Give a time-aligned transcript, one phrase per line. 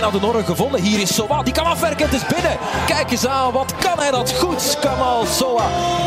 [0.00, 0.80] bijna de Norren gevonden.
[0.80, 2.58] Hier is Soa, die kan afwerken, het is binnen.
[2.86, 5.64] Kijk eens aan, wat kan hij dat goed, Kamal Soa.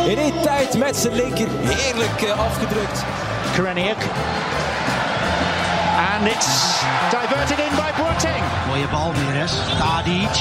[0.07, 3.03] In één tijd met zijn linker, heerlijk uh, afgedrukt.
[3.55, 3.97] Koreniuk.
[6.13, 6.79] And it's
[7.09, 8.43] diverted in by Boateng.
[8.67, 9.53] Mooie bal weer eens.
[9.79, 10.37] Tadic.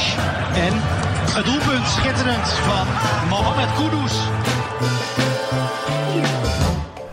[0.54, 0.72] En
[1.34, 2.86] het doelpunt schitterend van
[3.28, 4.14] Mohamed Kudus.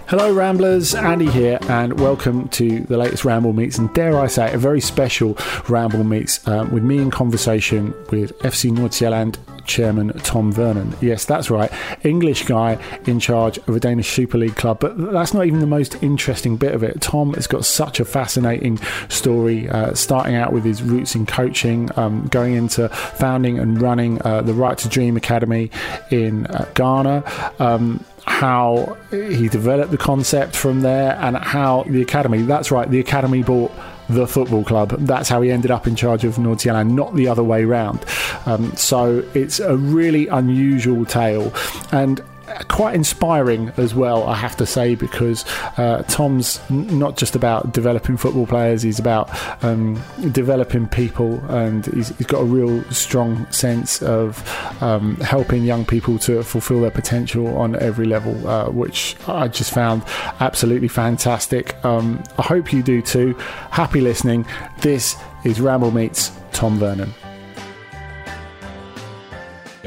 [0.10, 0.96] Hello, Ramblers.
[0.96, 4.82] Andy here, and welcome to the latest Ramble Meets, and dare I say, a very
[4.82, 5.38] special
[5.68, 9.38] Ramble Meets um, with me in conversation with FC Nordsjælland
[9.68, 10.96] chairman Tom Vernon.
[11.00, 11.72] Yes, that's right,
[12.04, 14.80] English guy in charge of a Danish Super League club.
[14.80, 17.02] But that's not even the most interesting bit of it.
[17.02, 18.80] Tom has got such a fascinating
[19.10, 24.20] story, uh, starting out with his roots in coaching, um, going into founding and running
[24.24, 25.70] uh, the Right to Dream Academy
[26.10, 27.54] in uh, Ghana.
[27.60, 33.00] Um, how he developed the concept from there and how the academy that's right the
[33.00, 33.72] academy bought
[34.10, 34.90] the football club.
[35.06, 38.04] That's how he ended up in charge of Nordsjælland not the other way round.
[38.46, 41.54] Um, so it's a really unusual tale.
[41.92, 42.22] And
[42.68, 45.46] quite inspiring as well, I have to say, because
[45.78, 49.30] uh, Tom's not just about developing football players, he's about
[49.64, 54.44] um, developing people, and he's, he's got a real strong sense of
[54.82, 59.74] um, helping young people to fulfill their potential on every level, uh, which I just
[59.74, 60.04] found
[60.40, 61.76] absolutely fantastic.
[61.84, 63.34] Um, I hope you do too.
[63.72, 64.46] Happy listening.
[64.82, 67.14] This is Ramble Meets Tom Vernon.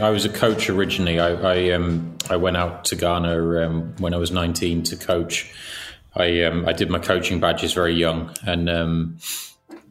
[0.00, 1.20] I was a coach originally.
[1.20, 5.52] I, I um, I went out to Ghana um, when I was 19 to coach.
[6.14, 9.18] I um, I did my coaching badges very young and um,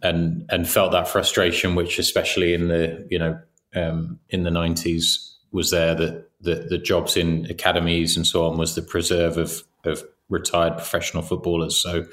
[0.02, 3.40] and and felt that frustration, which especially in the you know
[3.76, 8.58] um, in the 90s was there that the, the jobs in academies and so on
[8.58, 11.80] was the preserve of of retired professional footballers.
[11.82, 12.06] So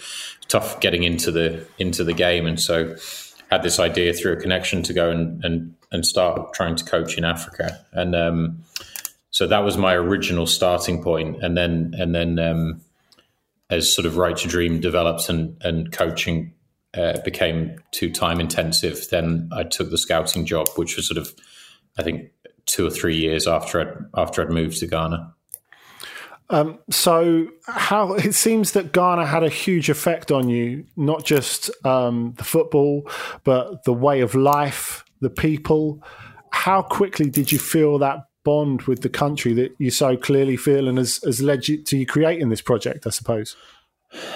[0.48, 2.96] tough getting into the into the game, and so
[3.50, 7.16] had this idea through a connection to go and and, and start trying to coach
[7.18, 8.14] in Africa and.
[8.14, 8.64] Um,
[9.30, 11.42] so that was my original starting point.
[11.42, 12.80] and then and then um,
[13.70, 16.54] as sort of Right to Dream developed and and coaching
[16.94, 21.32] uh, became too time intensive, then I took the scouting job, which was sort of
[21.98, 22.30] I think
[22.66, 25.34] two or three years after I'd after I'd moved to Ghana.
[26.50, 31.70] Um, so, how it seems that Ghana had a huge effect on you, not just
[31.84, 33.08] um, the football,
[33.44, 36.02] but the way of life, the people.
[36.50, 40.88] How quickly did you feel that bond with the country that you so clearly feel
[40.88, 43.56] and has, has led you to you creating this project, I suppose?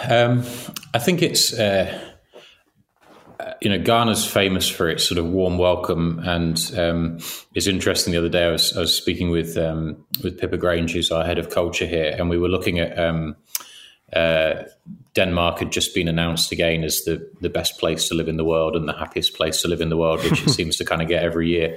[0.08, 0.44] Um,
[0.92, 1.98] I think it's, uh,
[3.62, 6.18] you know, Ghana's famous for its sort of warm welcome.
[6.24, 7.18] And um,
[7.54, 10.92] it's interesting the other day, I was, I was speaking with, um, with Pippa Grange,
[10.92, 12.98] who's our head of culture here, and we were looking at.
[14.12, 14.64] Uh,
[15.14, 18.44] Denmark had just been announced again as the, the best place to live in the
[18.44, 21.02] world and the happiest place to live in the world, which it seems to kind
[21.02, 21.76] of get every year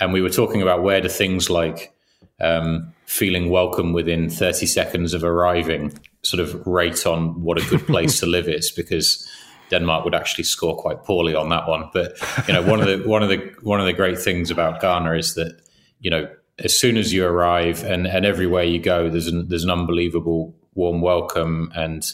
[0.00, 1.92] and we were talking about where do things like
[2.40, 7.86] um, feeling welcome within 30 seconds of arriving sort of rate on what a good
[7.86, 9.26] place to live is because
[9.70, 11.88] Denmark would actually score quite poorly on that one.
[11.92, 14.80] But you know, one of the one of the one of the great things about
[14.80, 15.60] Ghana is that
[16.00, 19.64] you know as soon as you arrive and, and everywhere you go, there's an, there's
[19.64, 22.12] an unbelievable warm welcome and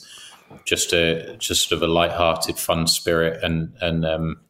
[0.65, 4.41] just a just sort of a light-hearted, fun spirit and and um,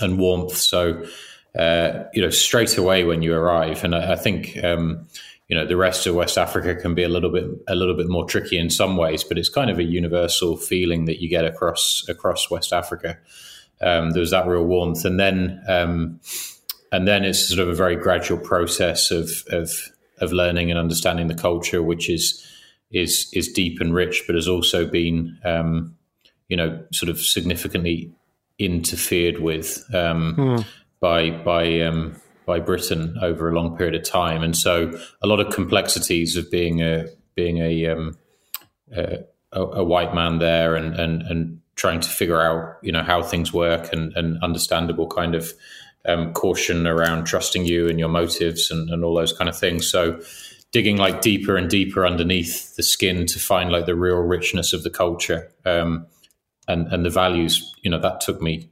[0.00, 0.56] and warmth.
[0.56, 1.04] So
[1.58, 3.82] uh, you know, straight away when you arrive.
[3.82, 5.06] And I, I think, um,
[5.48, 8.08] you know, the rest of West Africa can be a little bit a little bit
[8.08, 11.44] more tricky in some ways, but it's kind of a universal feeling that you get
[11.44, 13.18] across across West Africa.
[13.80, 16.20] Um, there's that real warmth, and then um,
[16.92, 19.90] and then it's sort of a very gradual process of of
[20.20, 22.46] of learning and understanding the culture, which is
[22.90, 25.96] is is deep and rich, but has also been um,
[26.48, 28.12] you know sort of significantly
[28.58, 29.84] interfered with.
[29.94, 30.64] Um, mm
[31.00, 34.92] by by um, by Britain over a long period of time, and so
[35.22, 38.18] a lot of complexities of being a being a um,
[38.92, 43.22] a, a, white man there and and and trying to figure out you know how
[43.22, 45.52] things work and, and understandable kind of
[46.06, 49.90] um, caution around trusting you and your motives and, and all those kind of things.
[49.90, 50.20] So
[50.72, 54.82] digging like deeper and deeper underneath the skin to find like the real richness of
[54.82, 56.06] the culture um,
[56.68, 57.74] and and the values.
[57.82, 58.70] You know that took me,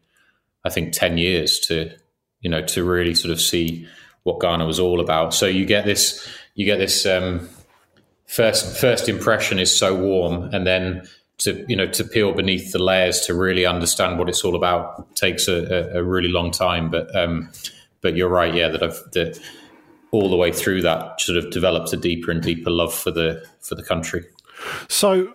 [0.64, 1.92] I think, ten years to
[2.40, 3.86] you know, to really sort of see
[4.22, 5.34] what Ghana was all about.
[5.34, 7.48] So you get this, you get this um,
[8.26, 11.08] first first impression is so warm, and then
[11.38, 15.14] to you know to peel beneath the layers to really understand what it's all about
[15.16, 16.90] takes a, a, a really long time.
[16.90, 17.50] But um,
[18.00, 19.40] but you're right, yeah, that I've that
[20.10, 23.44] all the way through that sort of develops a deeper and deeper love for the
[23.60, 24.24] for the country.
[24.88, 25.32] So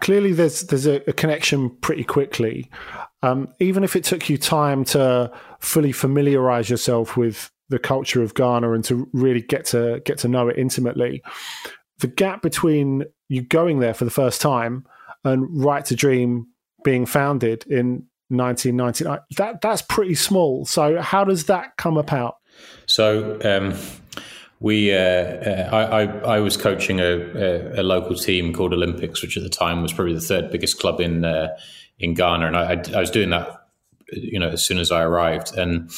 [0.00, 2.70] clearly there's there's a, a connection pretty quickly.
[3.22, 5.30] Um, even if it took you time to
[5.60, 10.28] fully familiarize yourself with the culture of Ghana and to really get to get to
[10.28, 11.22] know it intimately,
[11.98, 14.86] the gap between you going there for the first time
[15.24, 16.46] and Right to Dream
[16.82, 20.64] being founded in 1999 that that's pretty small.
[20.64, 22.36] So how does that come about?
[22.86, 23.78] So um,
[24.60, 29.22] we, uh, uh, I, I, I, was coaching a, a, a, local team called Olympics,
[29.22, 31.56] which at the time was probably the third biggest club in uh,
[31.98, 33.68] in Ghana, and I, I, was doing that,
[34.12, 35.90] you know, as soon as I arrived, and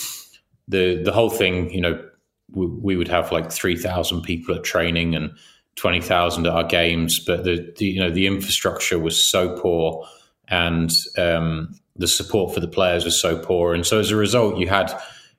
[0.69, 2.05] the the whole thing, you know,
[2.51, 5.33] we, we would have like three thousand people at training and
[5.75, 10.07] twenty thousand at our games, but the, the, you know the infrastructure was so poor,
[10.49, 14.59] and um, the support for the players was so poor, and so as a result,
[14.59, 14.93] you had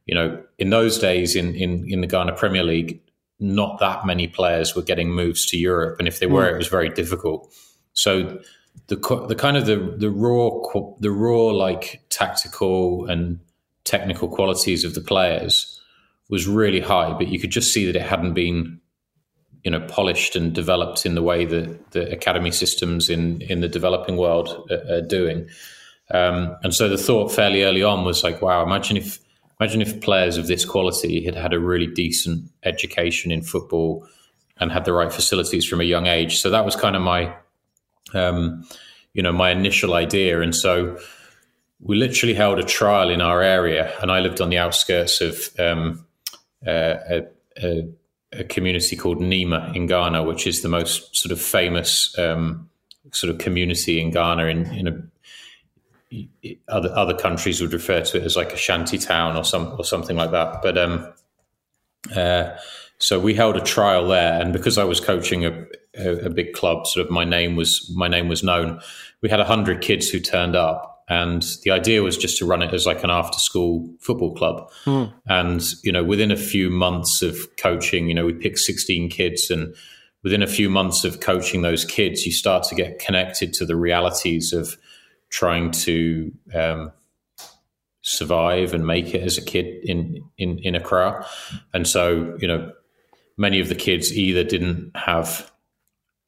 [0.05, 3.01] you know, in those days in, in, in the Ghana Premier League,
[3.37, 6.53] not that many players were getting moves to Europe, and if they were, mm.
[6.53, 7.53] it was very difficult.
[7.91, 8.39] So
[8.87, 8.95] the
[9.27, 10.49] the kind of the the raw
[11.01, 13.41] the raw like tactical and
[13.83, 15.81] technical qualities of the players
[16.29, 18.79] was really high, but you could just see that it hadn't been
[19.65, 23.67] you know polished and developed in the way that the academy systems in in the
[23.67, 25.49] developing world are, are doing.
[26.13, 29.19] Um, and so the thought fairly early on was like, wow, imagine if
[29.59, 34.07] Imagine if players of this quality had had a really decent education in football
[34.57, 36.39] and had the right facilities from a young age.
[36.39, 37.33] So that was kind of my,
[38.13, 38.67] um,
[39.13, 40.41] you know, my initial idea.
[40.41, 40.97] And so
[41.79, 45.49] we literally held a trial in our area, and I lived on the outskirts of
[45.59, 46.05] um,
[46.65, 47.23] uh, a,
[47.61, 47.89] a,
[48.31, 52.69] a, community called Nima in Ghana, which is the most sort of famous um,
[53.11, 55.01] sort of community in Ghana in, in a
[56.67, 59.83] other other countries would refer to it as like a shanty town or some or
[59.85, 60.61] something like that.
[60.61, 61.13] But um,
[62.15, 62.55] uh,
[62.97, 65.65] so we held a trial there, and because I was coaching a,
[65.97, 68.79] a, a, big club, sort of my name was my name was known.
[69.21, 72.73] We had hundred kids who turned up, and the idea was just to run it
[72.73, 74.71] as like an after school football club.
[74.85, 75.13] Mm.
[75.27, 79.49] And you know, within a few months of coaching, you know, we picked sixteen kids
[79.49, 79.75] and.
[80.23, 83.75] Within a few months of coaching those kids, you start to get connected to the
[83.75, 84.77] realities of
[85.33, 86.91] trying to um,
[88.03, 91.25] survive and make it as a kid in, in, in Accra.
[91.73, 92.71] And so, you know,
[93.35, 95.51] many of the kids either didn't have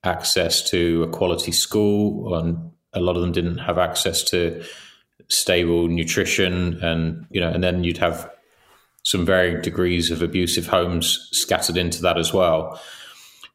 [0.03, 4.63] access to a quality school, and a lot of them didn't have access to
[5.27, 8.29] stable nutrition, and you know, and then you'd have
[9.03, 12.81] some varying degrees of abusive homes scattered into that as well.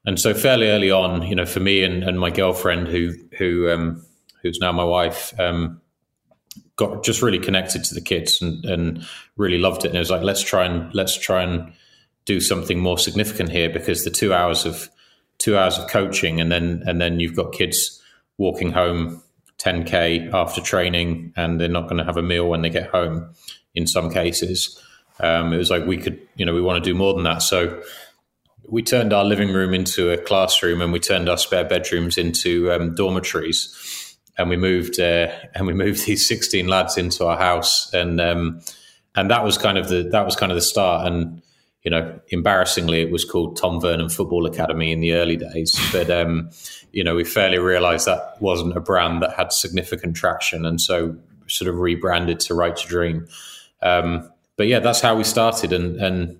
[0.06, 3.70] And so, fairly early on, you know, for me and, and my girlfriend, who who
[3.70, 4.04] um,
[4.42, 5.80] who's now my wife, um,
[6.76, 9.06] got just really connected to the kids and, and
[9.36, 9.88] really loved it.
[9.88, 11.72] And it was like, let's try and let's try and
[12.24, 14.88] do something more significant here because the two hours of
[15.38, 18.00] two hours of coaching and then and then you've got kids
[18.38, 19.22] walking home
[19.58, 23.34] 10k after training and they're not going to have a meal when they get home
[23.74, 24.80] in some cases.
[25.18, 27.42] Um, it was like we could you know we want to do more than that.
[27.42, 27.82] So
[28.68, 32.70] we turned our living room into a classroom and we turned our spare bedrooms into
[32.72, 33.99] um, dormitories
[34.40, 37.92] and we moved uh, and we moved these 16 lads into our house.
[37.92, 38.60] And um,
[39.14, 41.06] and that was kind of the that was kind of the start.
[41.06, 41.42] And
[41.82, 45.78] you know embarrassingly it was called Tom Vernon Football Academy in the early days.
[45.92, 46.50] But um,
[46.92, 51.16] you know we fairly realized that wasn't a brand that had significant traction and so
[51.46, 53.26] sort of rebranded to Right to Dream.
[53.82, 55.72] Um, but yeah that's how we started.
[55.72, 56.38] And and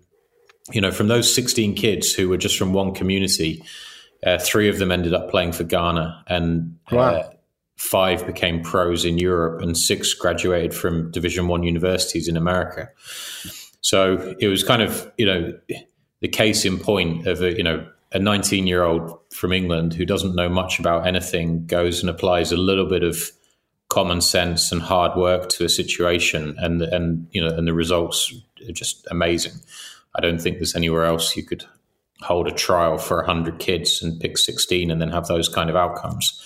[0.72, 3.62] you know from those 16 kids who were just from one community
[4.24, 6.24] uh, three of them ended up playing for Ghana.
[6.28, 7.00] And wow.
[7.00, 7.30] uh,
[7.80, 12.90] five became pros in Europe, and six graduated from Division One universities in America.
[13.80, 15.58] So it was kind of you know
[16.20, 20.04] the case in point of a you know a 19 year old from England who
[20.04, 23.30] doesn't know much about anything goes and applies a little bit of
[23.88, 28.30] common sense and hard work to a situation, and and you know and the results
[28.68, 29.54] are just amazing.
[30.14, 31.64] I don't think there's anywhere else you could
[32.20, 35.76] hold a trial for 100 kids and pick 16 and then have those kind of
[35.76, 36.44] outcomes.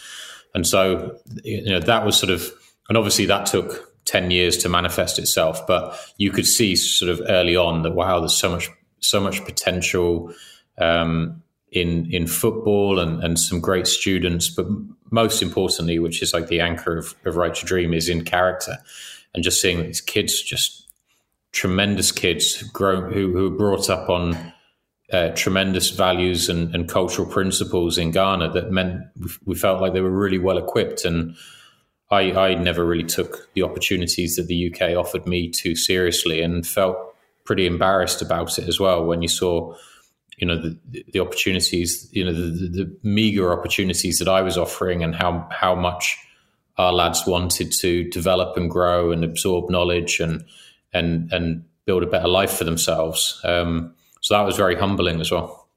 [0.55, 2.53] And so, you know, that was sort of,
[2.89, 7.23] and obviously that took 10 years to manifest itself, but you could see sort of
[7.29, 8.71] early on that, wow, there's so much,
[9.01, 10.33] so much potential
[10.79, 11.43] um,
[11.73, 14.49] in, in football and, and some great students.
[14.49, 14.67] But
[15.11, 18.79] most importantly, which is like the anchor of, of Right to Dream, is in character.
[19.35, 20.89] And just seeing these kids, just
[21.51, 24.53] tremendous kids grown, who, who were brought up on
[25.15, 29.03] uh, tremendous values and, and, cultural principles in Ghana that meant
[29.45, 31.05] we felt like they were really well equipped.
[31.05, 31.37] And
[32.11, 36.67] I, I never really took the opportunities that the UK offered me too seriously and
[36.67, 36.97] felt
[37.45, 39.75] pretty embarrassed about it as well when you saw
[40.39, 44.59] you know the, the opportunities, you know the, the, the meager opportunities that I was
[44.59, 46.19] offering, and how how much
[46.77, 50.45] our lads wanted to develop and grow and absorb knowledge and
[50.93, 53.41] and and build a better life for themselves.
[53.45, 53.95] Um,
[54.25, 55.69] so that was very humbling as well.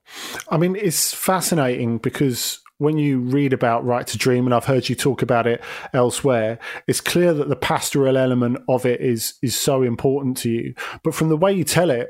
[0.47, 4.87] I mean, it's fascinating because when you read about Right to Dream, and I've heard
[4.87, 5.61] you talk about it
[5.93, 10.73] elsewhere, it's clear that the pastoral element of it is is so important to you.
[11.03, 12.07] But from the way you tell it,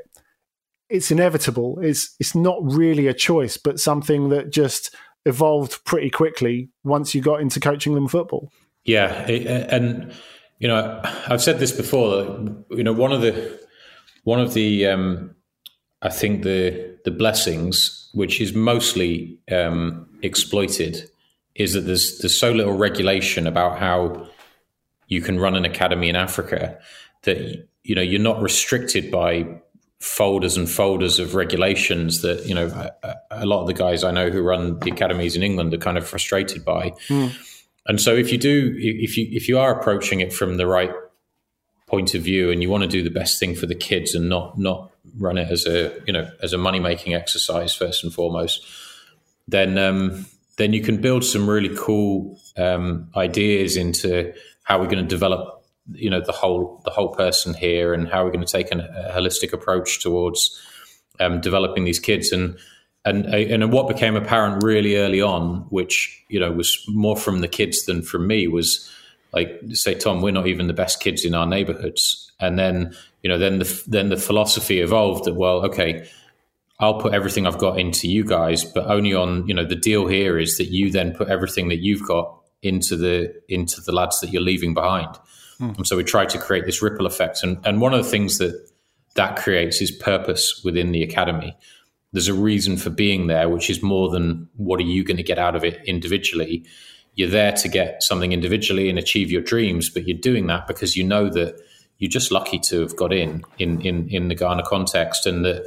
[0.88, 1.80] it's inevitable.
[1.82, 4.94] It's it's not really a choice, but something that just
[5.26, 8.52] evolved pretty quickly once you got into coaching them football.
[8.84, 10.14] Yeah, and
[10.60, 12.22] you know, I've said this before.
[12.70, 13.58] You know, one of the
[14.22, 15.34] one of the um,
[16.02, 21.08] I think the the blessings, which is mostly um, exploited,
[21.54, 24.28] is that there's there's so little regulation about how
[25.08, 26.78] you can run an academy in Africa
[27.22, 29.46] that you know you're not restricted by
[30.00, 32.66] folders and folders of regulations that you know
[33.02, 35.78] a, a lot of the guys I know who run the academies in England are
[35.78, 36.92] kind of frustrated by.
[37.08, 37.32] Mm.
[37.86, 40.92] And so if you do if you if you are approaching it from the right
[41.86, 44.28] point of view and you want to do the best thing for the kids and
[44.28, 48.12] not not run it as a you know as a money making exercise first and
[48.12, 48.66] foremost,
[49.46, 55.02] then um, then you can build some really cool um, ideas into how we're going
[55.02, 58.52] to develop you know the whole the whole person here and how we're going to
[58.52, 60.60] take an, a holistic approach towards
[61.20, 62.32] um, developing these kids.
[62.32, 62.58] And
[63.04, 67.48] and and what became apparent really early on, which you know was more from the
[67.48, 68.90] kids than from me, was
[69.32, 73.28] like say Tom, we're not even the best kids in our neighborhoods, and then you
[73.28, 76.08] know then the then the philosophy evolved that well, okay,
[76.80, 80.06] I'll put everything I've got into you guys, but only on you know the deal
[80.06, 84.20] here is that you then put everything that you've got into the into the lads
[84.20, 85.14] that you're leaving behind.
[85.58, 85.72] Hmm.
[85.76, 88.38] And so we try to create this ripple effect, and and one of the things
[88.38, 88.68] that
[89.14, 91.56] that creates is purpose within the academy.
[92.12, 95.22] There's a reason for being there, which is more than what are you going to
[95.22, 96.64] get out of it individually
[97.18, 100.96] you're there to get something individually and achieve your dreams, but you're doing that because
[100.96, 101.60] you know that
[101.98, 105.66] you're just lucky to have got in in in, in the Ghana context, and that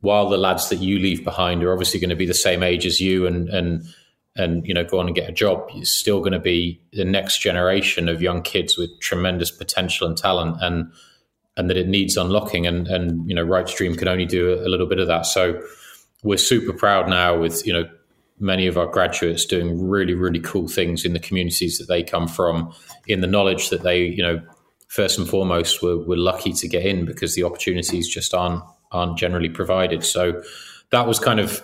[0.00, 2.86] while the lads that you leave behind are obviously going to be the same age
[2.86, 3.84] as you and and
[4.34, 7.04] and you know go on and get a job, it's still going to be the
[7.04, 10.90] next generation of young kids with tremendous potential and talent, and
[11.56, 14.54] and that it needs unlocking, and and you know Right to Dream can only do
[14.54, 15.26] a, a little bit of that.
[15.26, 15.62] So
[16.24, 17.88] we're super proud now with you know
[18.40, 22.26] many of our graduates doing really, really cool things in the communities that they come
[22.26, 22.74] from,
[23.06, 24.40] in the knowledge that they, you know,
[24.88, 29.16] first and foremost, were, were lucky to get in because the opportunities just aren't aren't
[29.16, 30.04] generally provided.
[30.04, 30.42] So
[30.90, 31.62] that was kind of,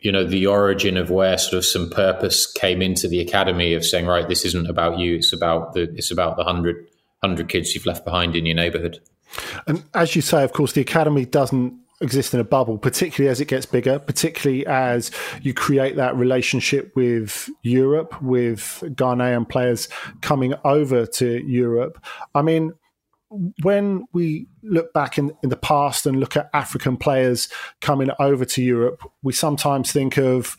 [0.00, 3.86] you know, the origin of where sort of some purpose came into the academy of
[3.86, 6.86] saying, right, this isn't about you; it's about the it's about the hundred
[7.22, 9.00] hundred kids you've left behind in your neighbourhood.
[9.66, 13.40] And as you say, of course, the academy doesn't exist in a bubble, particularly as
[13.40, 15.10] it gets bigger, particularly as
[15.42, 19.88] you create that relationship with Europe, with Ghanaian players
[20.20, 22.04] coming over to Europe.
[22.34, 22.72] I mean,
[23.62, 27.48] when we look back in, in the past and look at African players
[27.80, 30.56] coming over to Europe, we sometimes think of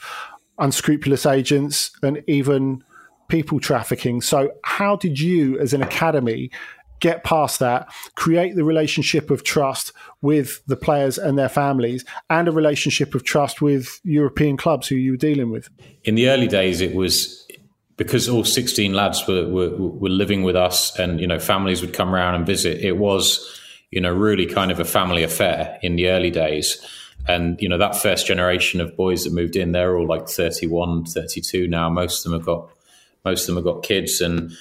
[0.59, 2.83] unscrupulous agents and even
[3.27, 4.21] people trafficking.
[4.21, 6.51] So, how did you, as an academy,
[6.99, 12.47] get past that, create the relationship of trust with the players and their families, and
[12.47, 15.69] a relationship of trust with European clubs who you were dealing with?
[16.03, 17.45] In the early days, it was
[17.97, 21.93] because all 16 lads were, were, were living with us and, you know, families would
[21.93, 22.79] come around and visit.
[22.79, 23.59] It was,
[23.91, 26.81] you know, really kind of a family affair in the early days.
[27.27, 31.05] And, you know, that first generation of boys that moved in, they're all like 31,
[31.05, 31.89] 32 now.
[31.89, 32.71] Most of them have got,
[33.25, 34.21] most of them have got kids.
[34.21, 34.51] And,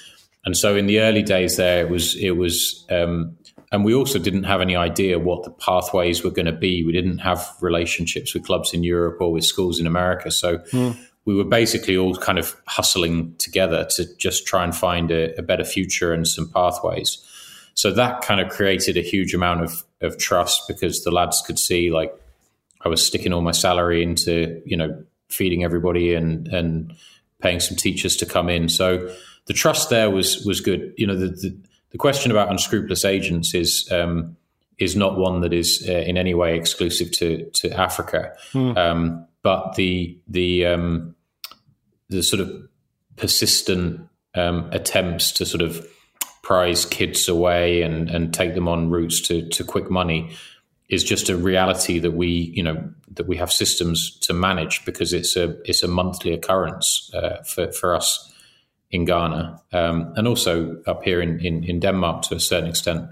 [0.45, 3.37] and so in the early days there, it was it was, um,
[3.71, 6.83] and we also didn't have any idea what the pathways were going to be.
[6.83, 10.59] We didn't have relationships with clubs in Europe or with schools in America, so.
[10.71, 10.97] Mm.
[11.25, 15.43] We were basically all kind of hustling together to just try and find a, a
[15.43, 17.23] better future and some pathways.
[17.75, 21.59] So that kind of created a huge amount of, of trust because the lads could
[21.59, 22.13] see like
[22.83, 26.93] I was sticking all my salary into, you know, feeding everybody and and
[27.41, 28.67] paying some teachers to come in.
[28.67, 29.13] So
[29.49, 30.93] the trust there was was good.
[30.95, 31.57] You know, the the,
[31.89, 34.37] the question about unscrupulous agents is um,
[34.77, 38.77] is not one that is uh, in any way exclusive to to Africa, mm.
[38.77, 41.15] um, but the the um,
[42.09, 42.69] the sort of
[43.15, 45.83] persistent um, attempts to sort of
[46.43, 50.31] prize kids away and and take them on routes to to quick money
[50.89, 55.11] is just a reality that we you know that we have systems to manage because
[55.11, 58.28] it's a it's a monthly occurrence uh, for for us
[58.91, 63.09] in Ghana um, and also up here in, in, in, Denmark to a certain extent.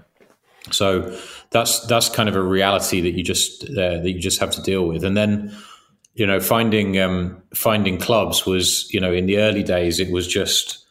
[0.70, 1.16] So
[1.50, 4.62] that's that's kind of a reality that you just uh, that you just have to
[4.62, 5.04] deal with.
[5.04, 5.56] And then
[6.14, 10.26] you know finding um, finding clubs was you know in the early days it was
[10.26, 10.84] just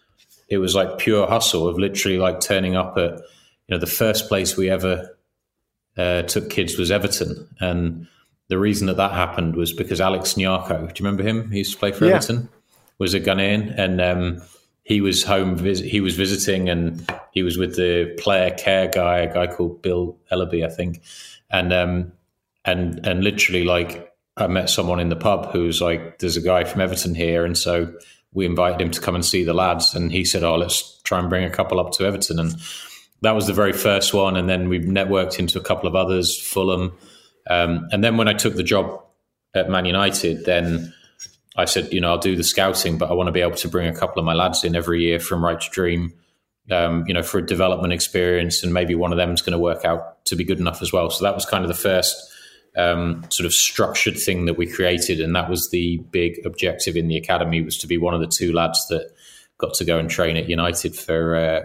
[0.49, 3.11] it was like pure hustle of literally like turning up at
[3.67, 5.15] you know the first place we ever
[5.97, 8.07] uh, took kids was Everton and
[8.49, 11.51] the reason that that happened was because Alex Nyarko, do you remember him?
[11.51, 12.15] He used to play for yeah.
[12.15, 12.49] Everton.
[12.99, 14.41] Was a Ghanaian, and um,
[14.87, 15.57] he was home.
[15.57, 19.81] Vis- he was visiting, and he was with the player care guy, a guy called
[19.81, 21.01] Bill Ellaby, I think.
[21.51, 22.13] And um,
[22.63, 26.41] and and literally, like, I met someone in the pub who was like, "There's a
[26.41, 27.93] guy from Everton here," and so
[28.31, 29.93] we invited him to come and see the lads.
[29.93, 32.55] And he said, "Oh, let's try and bring a couple up to Everton." And
[33.23, 34.37] that was the very first one.
[34.37, 36.93] And then we've networked into a couple of others, Fulham.
[37.49, 39.03] Um, and then when I took the job
[39.53, 40.93] at Man United, then
[41.57, 43.67] I said, you know, I'll do the scouting, but I want to be able to
[43.67, 46.13] bring a couple of my lads in every year from Right to Dream,
[46.69, 49.59] um, you know, for a development experience, and maybe one of them is going to
[49.59, 51.09] work out to be good enough as well.
[51.09, 52.15] So that was kind of the first
[52.77, 57.07] um, sort of structured thing that we created, and that was the big objective in
[57.07, 59.11] the academy was to be one of the two lads that
[59.57, 61.61] got to go and train at United for uh,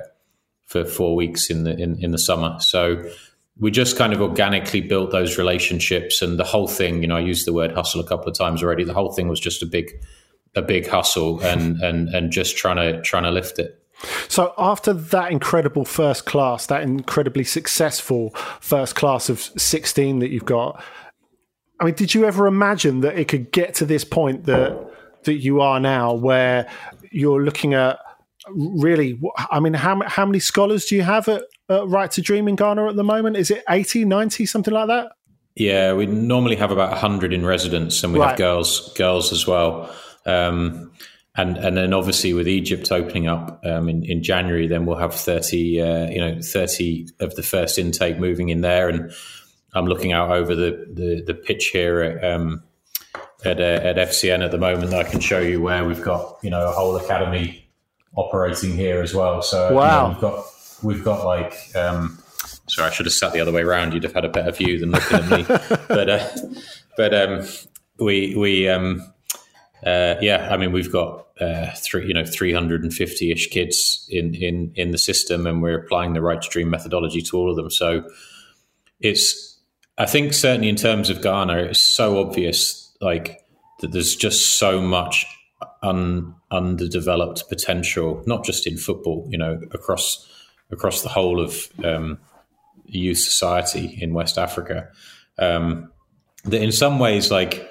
[0.67, 2.57] for four weeks in the in, in the summer.
[2.61, 3.11] So
[3.59, 7.21] we just kind of organically built those relationships and the whole thing you know i
[7.21, 8.85] used the word hustle a couple of times already.
[8.85, 9.93] The whole thing was just a big
[10.55, 13.79] a big hustle and and and just trying to trying to lift it.
[14.29, 18.31] So after that incredible first class that incredibly successful
[18.61, 20.83] first class of 16 that you've got
[21.79, 24.77] i mean did you ever imagine that it could get to this point that
[25.23, 26.69] that you are now where
[27.13, 28.01] you're looking at
[28.51, 29.21] really?
[29.51, 32.57] I mean how, how many scholars do you have at, at right to dream in
[32.57, 33.37] ghana at the moment?
[33.37, 35.13] Is it 80 90 something like that?
[35.55, 38.31] Yeah we normally have about 100 in residence and we right.
[38.31, 39.95] have girls girls as well.
[40.27, 40.93] Um,
[41.35, 45.15] and and then obviously with egypt opening up um, in, in january then we'll have
[45.15, 48.89] 30 uh, you know 30 of the first intake moving in there.
[48.89, 49.13] And
[49.75, 52.63] i'm looking out over the the, the pitch here at um,
[53.45, 56.39] at, uh, at FCN at the moment that I can show you where we've got
[56.43, 57.62] you know a whole academy
[58.17, 59.43] operating here as well.
[59.43, 60.47] So wow, you know, we've got
[60.83, 61.77] we've got like.
[61.77, 62.19] Um,
[62.69, 63.93] sorry, I should have sat the other way around.
[63.93, 65.45] You'd have had a better view than looking at me.
[65.89, 66.29] but uh,
[66.97, 67.47] but um,
[67.99, 69.13] we we um,
[69.85, 73.49] uh, yeah, I mean we've got uh, three you know three hundred and fifty ish
[73.49, 77.37] kids in in in the system, and we're applying the right to dream methodology to
[77.37, 77.71] all of them.
[77.71, 78.05] So
[79.01, 79.61] it's
[79.99, 83.45] I think certainly in terms of Ghana, it's so obvious like
[83.81, 85.27] that there's just so much
[85.83, 90.29] un, underdeveloped potential, not just in football, you know, across
[90.71, 92.19] across the whole of um,
[92.87, 94.89] youth society in West Africa.
[95.39, 95.93] Um,
[96.45, 97.71] that in some ways, like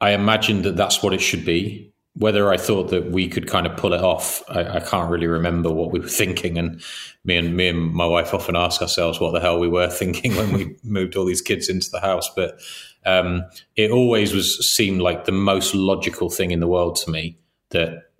[0.00, 1.92] I imagined that that's what it should be.
[2.14, 5.28] Whether I thought that we could kind of pull it off, I, I, can't really
[5.28, 6.58] remember what we were thinking.
[6.58, 6.82] And
[7.24, 10.34] me and me and my wife often ask ourselves what the hell we were thinking
[10.36, 12.28] when we moved all these kids into the house.
[12.34, 12.60] But
[13.06, 13.44] um,
[13.76, 17.38] it always was seemed like the most logical thing in the world to me
[17.70, 18.10] that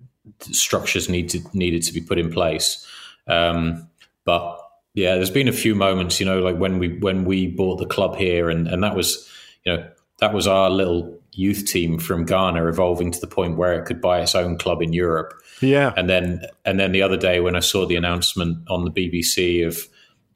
[0.40, 2.86] structures needed needed to be put in place.
[3.26, 3.88] Um,
[4.24, 4.58] but
[4.94, 7.86] yeah, there's been a few moments, you know, like when we when we bought the
[7.86, 9.28] club here, and and that was,
[9.64, 9.88] you know,
[10.18, 14.00] that was our little youth team from Ghana evolving to the point where it could
[14.00, 15.34] buy its own club in Europe.
[15.60, 18.90] Yeah, and then and then the other day when I saw the announcement on the
[18.90, 19.78] BBC of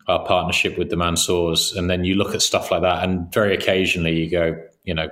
[0.06, 3.54] our partnership with the Mansours, and then you look at stuff like that, and very
[3.54, 5.08] occasionally you go, you know,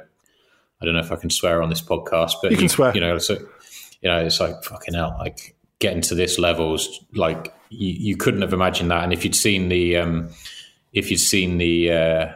[0.81, 2.93] I don't know if I can swear on this podcast, but you can swear.
[2.95, 3.35] You know, so
[4.03, 8.43] you know, it's like fucking hell, like getting to this levels, like you, you couldn't
[8.43, 9.05] have imagined that.
[9.05, 10.31] And if you'd seen the, um,
[10.93, 12.33] if you'd seen the uh,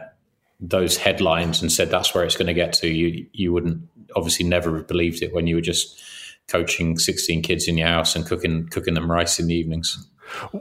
[0.59, 3.81] those headlines and said that's where it's going to get to, you you wouldn't
[4.15, 6.01] obviously never have believed it when you were just
[6.47, 10.07] coaching 16 kids in your house and cooking cooking them rice in the evenings.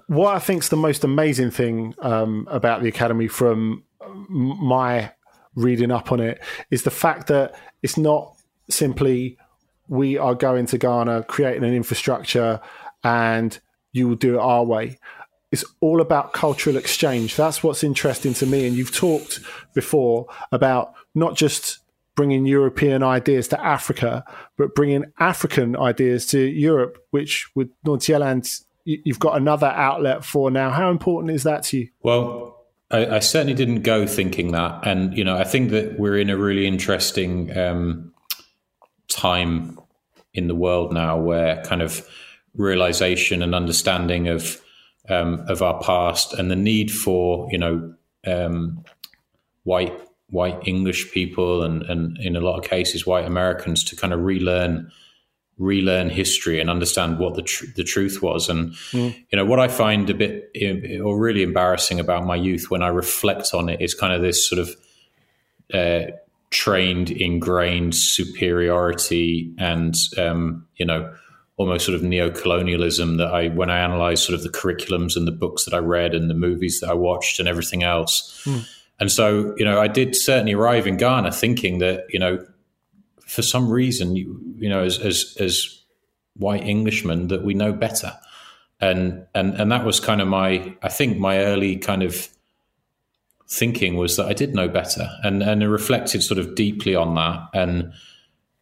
[0.06, 3.82] What I think is the most amazing thing um, about the academy, from
[4.28, 5.12] my
[5.54, 8.34] reading up on it, is the fact that it's not
[8.68, 9.38] simply
[9.88, 12.60] we are going to Ghana, creating an infrastructure,
[13.04, 13.58] and
[13.92, 14.98] you will do it our way.
[15.52, 17.36] It's all about cultural exchange.
[17.36, 18.66] That's what's interesting to me.
[18.66, 19.40] And you've talked
[19.74, 21.78] before about not just
[22.16, 24.24] bringing European ideas to Africa,
[24.56, 30.70] but bringing African ideas to Europe, which with Nordsjælland you've got another outlet for now.
[30.70, 31.88] How important is that to you?
[32.02, 36.18] Well, I, I, certainly didn't go thinking that, and you know, I think that we're
[36.18, 38.14] in a really interesting um,
[39.08, 39.78] time
[40.32, 42.08] in the world now, where kind of
[42.54, 44.62] realization and understanding of
[45.08, 47.94] um, of our past and the need for you know
[48.26, 48.84] um,
[49.64, 54.12] white white English people and and in a lot of cases white Americans to kind
[54.12, 54.90] of relearn
[55.58, 58.48] relearn history and understand what the tr- the truth was.
[58.48, 59.16] And mm.
[59.30, 60.50] you know what I find a bit
[61.02, 64.48] or really embarrassing about my youth when I reflect on it is kind of this
[64.48, 64.76] sort of
[65.72, 66.12] uh,
[66.50, 71.12] trained, ingrained superiority and um, you know
[71.58, 75.32] almost sort of neo-colonialism that I when I analyze sort of the curriculums and the
[75.32, 78.42] books that I read and the movies that I watched and everything else.
[78.44, 78.68] Mm.
[78.98, 82.44] And so, you know, I did certainly arrive in Ghana thinking that, you know,
[83.26, 85.82] for some reason, you, you know, as, as, as
[86.36, 88.12] white Englishmen, that we know better.
[88.80, 92.28] And, and, and that was kind of my, I think my early kind of
[93.48, 97.14] thinking was that I did know better and, and I reflected sort of deeply on
[97.14, 97.92] that and,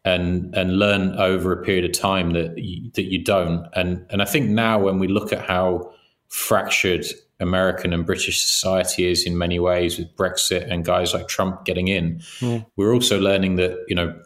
[0.03, 3.67] and, and learn over a period of time that, you, that you don't.
[3.73, 5.91] And, and I think now when we look at how
[6.27, 7.05] fractured
[7.39, 11.87] American and British society is in many ways with Brexit and guys like Trump getting
[11.87, 12.65] in, mm.
[12.77, 14.17] we're also learning that, you know,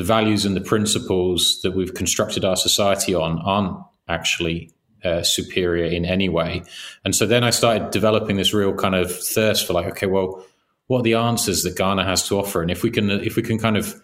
[0.00, 3.76] the values and the principles that we've constructed our society on aren't
[4.08, 4.70] actually
[5.04, 6.62] uh, superior in any way.
[7.04, 10.42] And so then I started developing this real kind of thirst for like, okay, well,
[10.86, 12.62] what are the answers that Ghana has to offer?
[12.62, 13.94] And if we can, if we can kind of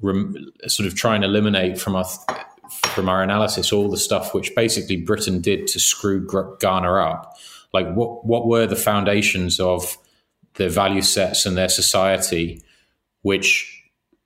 [0.00, 2.06] rem- sort of try and eliminate from our
[2.86, 6.26] from our analysis all the stuff which basically Britain did to screw
[6.60, 7.36] Ghana up,
[7.74, 9.98] like what what were the foundations of
[10.54, 12.62] their value sets and their society,
[13.20, 13.75] which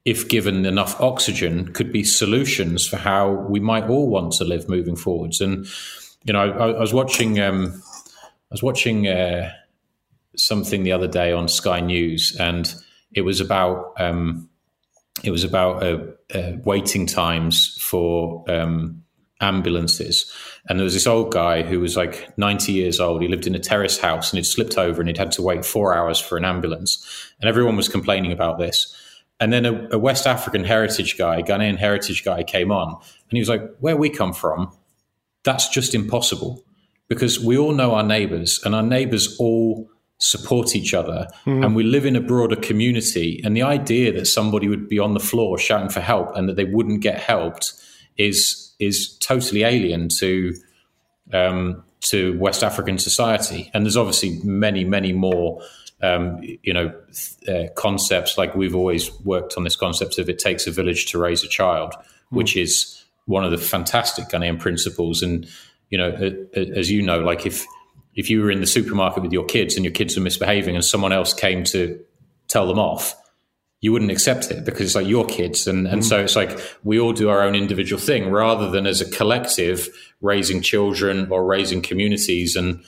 [0.04, 4.68] if given enough oxygen, could be solutions for how we might all want to live
[4.68, 5.40] moving forwards.
[5.40, 5.66] And
[6.24, 7.82] you know, I, I was watching, um,
[8.14, 9.52] I was watching uh,
[10.36, 12.74] something the other day on Sky News, and
[13.12, 14.48] it was about um,
[15.22, 15.98] it was about uh,
[16.34, 19.02] uh, waiting times for um,
[19.40, 20.32] ambulances.
[20.68, 23.22] And there was this old guy who was like 90 years old.
[23.22, 25.64] He lived in a terrace house and he'd slipped over and he'd had to wait
[25.64, 27.04] four hours for an ambulance.
[27.40, 28.94] And everyone was complaining about this.
[29.40, 33.38] And then a, a, West African heritage guy, Ghanaian heritage guy, came on and he
[33.38, 34.70] was like, Where we come from,
[35.42, 36.64] that's just impossible
[37.09, 41.64] because we all know our neighbors and our neighbors all support each other mm.
[41.64, 43.40] and we live in a broader community.
[43.44, 46.57] And the idea that somebody would be on the floor shouting for help and that
[46.57, 47.72] they wouldn't get helped
[48.16, 50.55] is, is totally alien to,
[51.33, 53.70] um, to West African society.
[53.72, 55.62] And there's obviously many, many more
[56.02, 56.92] um, you know,
[57.48, 61.18] uh, concepts like we've always worked on this concept of it takes a village to
[61.18, 62.04] raise a child, mm.
[62.30, 65.22] which is one of the fantastic Ghanaian principles.
[65.22, 65.48] And
[65.90, 67.66] you know, uh, as you know, like if
[68.14, 70.84] if you were in the supermarket with your kids and your kids were misbehaving and
[70.84, 72.00] someone else came to
[72.48, 73.14] tell them off,
[73.80, 75.66] you wouldn't accept it because it's like your kids.
[75.66, 76.04] And, and mm.
[76.04, 79.88] so it's like we all do our own individual thing rather than as a collective
[80.20, 82.56] raising children or raising communities.
[82.56, 82.84] And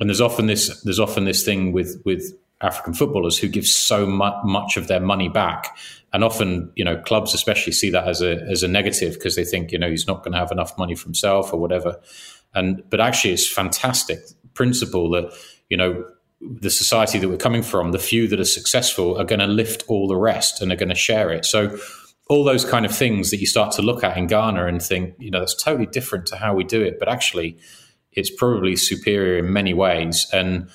[0.00, 4.06] and there's often this there's often this thing with with African footballers who give so
[4.06, 5.76] mu- much of their money back,
[6.12, 9.44] and often you know clubs especially see that as a as a negative because they
[9.44, 12.00] think you know he's not going to have enough money for himself or whatever.
[12.54, 14.20] And but actually, it's fantastic
[14.54, 15.32] principle that
[15.68, 16.04] you know
[16.40, 19.84] the society that we're coming from, the few that are successful are going to lift
[19.88, 21.44] all the rest and are going to share it.
[21.44, 21.78] So
[22.28, 25.14] all those kind of things that you start to look at in Ghana and think,
[25.18, 27.56] you know, that's totally different to how we do it, but actually
[28.16, 30.26] it's probably superior in many ways.
[30.32, 30.68] And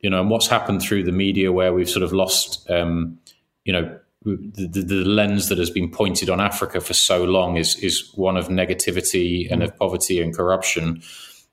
[0.00, 3.18] you know, and what's happened through the media where we've sort of lost, um,
[3.64, 7.76] you know, the, the, lens that has been pointed on Africa for so long is
[7.76, 11.02] is one of negativity and of poverty and corruption.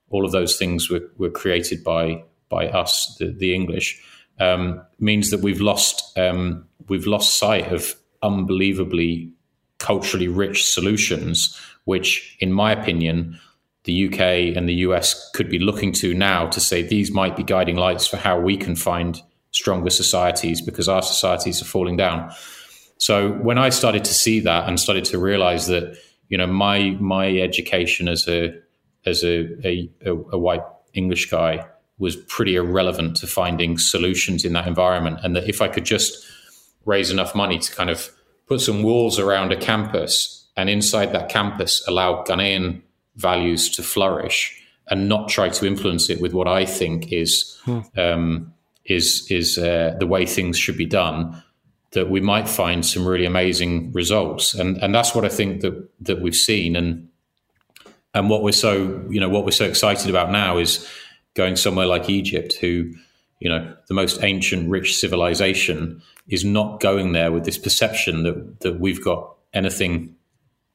[0.10, 4.02] All of those things were, were created by by us, the, the English,
[4.39, 9.32] um, means that we've lost um, we've lost sight of unbelievably
[9.78, 13.39] culturally rich solutions, which, in my opinion,
[13.86, 17.43] the UK and the US could be looking to now to say these might be
[17.43, 19.21] guiding lights for how we can find
[19.52, 22.32] stronger societies because our societies are falling down.
[22.98, 25.98] So when I started to see that and started to realize that,
[26.30, 28.54] you know, my my education as a
[29.06, 31.65] as a, a, a white English guy
[31.98, 36.26] was pretty irrelevant to finding solutions in that environment, and that if I could just
[36.86, 38.10] raise enough money to kind of
[38.48, 42.82] put some walls around a campus and inside that campus allow Ghanaian
[43.15, 47.80] values to flourish and not try to influence it with what I think is hmm.
[47.97, 48.54] um,
[48.86, 51.41] is is uh, the way things should be done.
[51.91, 55.89] That we might find some really amazing results, and and that's what I think that
[56.01, 57.10] that we've seen, and
[58.13, 60.88] and what we're so you know what we're so excited about now is
[61.36, 62.93] going somewhere like Egypt, who
[63.39, 68.60] you know the most ancient, rich civilization is not going there with this perception that
[68.60, 70.15] that we've got anything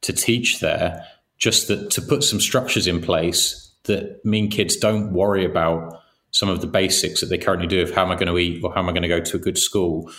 [0.01, 1.07] to teach there
[1.41, 6.01] just that to put some structures in place that mean kids don't worry about
[6.31, 8.63] some of the basics that they currently do of how am I going to eat
[8.63, 10.11] or how am I going to go to a good school,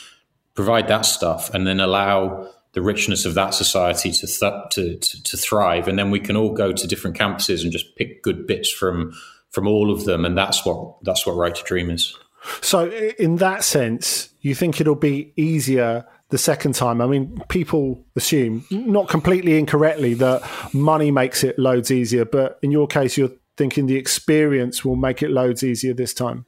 [0.56, 5.24] provide that stuff, and then allow the richness of that society to, th- to, to,
[5.24, 8.46] to thrive, and then we can all go to different campuses and just pick good
[8.48, 9.14] bits from
[9.50, 12.18] from all of them, and that's what that's what Right to Dream is.
[12.62, 17.02] So, in that sense, you think it'll be easier the second time?
[17.02, 20.42] I mean, people assume, not completely incorrectly, that
[20.74, 25.22] money makes it loads easier, but in your case, you're thinking the experience will make
[25.22, 26.46] it loads easier this time.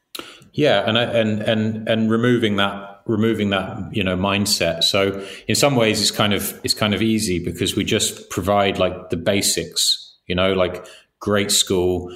[0.53, 4.83] Yeah, and and and and removing that removing that you know mindset.
[4.83, 8.77] So in some ways, it's kind of it's kind of easy because we just provide
[8.77, 9.99] like the basics.
[10.27, 10.85] You know, like
[11.19, 12.15] great school,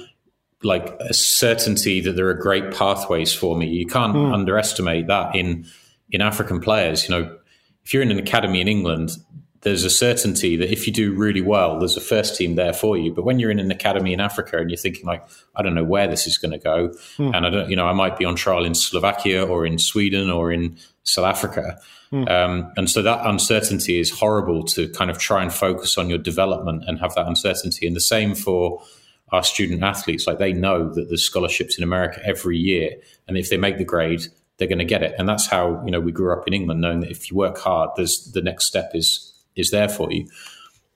[0.62, 3.66] like a certainty that there are great pathways for me.
[3.66, 4.32] You can't mm.
[4.32, 5.66] underestimate that in
[6.10, 7.08] in African players.
[7.08, 7.37] You know,
[7.88, 9.12] if you're in an academy in England,
[9.62, 12.98] there's a certainty that if you do really well, there's a first team there for
[12.98, 13.14] you.
[13.14, 15.84] But when you're in an academy in Africa and you're thinking like, I don't know
[15.84, 17.34] where this is going to go, mm.
[17.34, 20.28] and I don't, you know, I might be on trial in Slovakia or in Sweden
[20.28, 21.80] or in South Africa,
[22.12, 22.30] mm.
[22.30, 26.18] um, and so that uncertainty is horrible to kind of try and focus on your
[26.18, 27.86] development and have that uncertainty.
[27.86, 28.82] And the same for
[29.32, 32.96] our student athletes, like they know that there's scholarships in America every year,
[33.26, 34.26] and if they make the grade,
[34.58, 35.14] they're going to get it.
[35.18, 37.58] And that's how you know we grew up in England, knowing that if you work
[37.58, 40.28] hard, there's the next step is is there for you.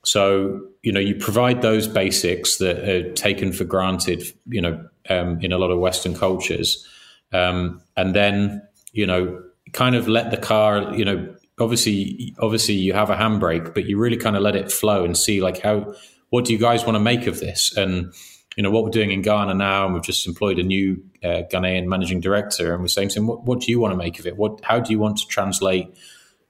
[0.04, 5.40] So you know you provide those basics that are taken for granted, you know, um,
[5.40, 6.86] in a lot of Western cultures,
[7.32, 12.92] um, and then you know kind of let the car, you know, obviously obviously you
[12.92, 15.94] have a handbrake, but you really kind of let it flow and see like how
[16.30, 18.12] what do you guys want to make of this and
[18.56, 21.42] you know what we're doing in Ghana now, and we've just employed a new uh,
[21.50, 24.18] Ghanaian managing director, and we're saying to him, what, what, do you want to make
[24.18, 24.36] of it?
[24.36, 25.96] What, how do you want to translate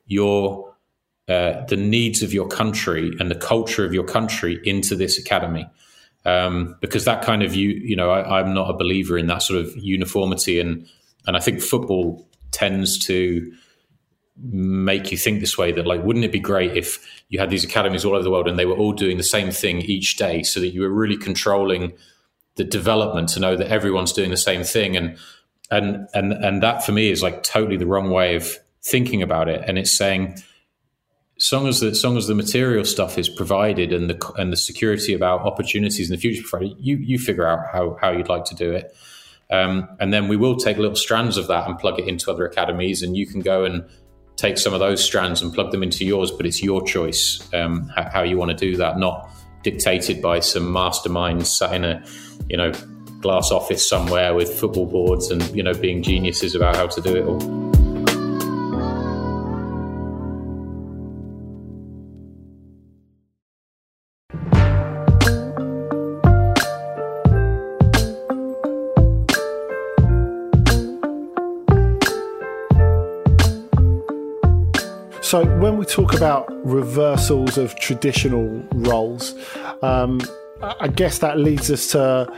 [0.06, 0.74] your
[1.28, 5.66] uh, the needs of your country and the culture of your country into this academy?
[6.24, 9.42] Um, because that kind of you, you know, I, I'm not a believer in that
[9.42, 10.86] sort of uniformity, and
[11.26, 13.52] and I think football tends to
[14.36, 17.64] make you think this way that like wouldn't it be great if you had these
[17.64, 20.42] academies all over the world and they were all doing the same thing each day
[20.42, 21.92] so that you were really controlling
[22.56, 24.96] the development to know that everyone's doing the same thing?
[24.96, 25.16] And
[25.70, 29.48] and and and that for me is like totally the wrong way of thinking about
[29.48, 29.62] it.
[29.66, 30.42] And it's saying
[31.38, 34.52] as long as the as long as the material stuff is provided and the and
[34.52, 38.28] the security about opportunities in the future provided you you figure out how how you'd
[38.28, 38.94] like to do it.
[39.50, 42.46] Um, and then we will take little strands of that and plug it into other
[42.46, 43.84] academies and you can go and
[44.36, 47.88] take some of those strands and plug them into yours, but it's your choice um,
[47.94, 49.30] how, how, you want to do that, not
[49.62, 52.04] dictated by some mastermind sat in a
[52.48, 52.72] you know
[53.20, 57.16] glass office somewhere with football boards and you know being geniuses about how to do
[57.16, 57.71] it all.
[75.82, 79.34] We talk about reversals of traditional roles,
[79.82, 80.20] um,
[80.62, 82.32] I guess that leads us to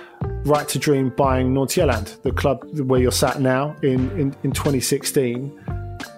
[0.47, 5.53] Right to Dream buying Nordsjælland, the club where you're sat now in, in, in 2016.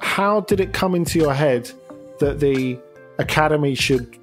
[0.00, 1.68] How did it come into your head
[2.20, 2.78] that the
[3.18, 4.16] academy should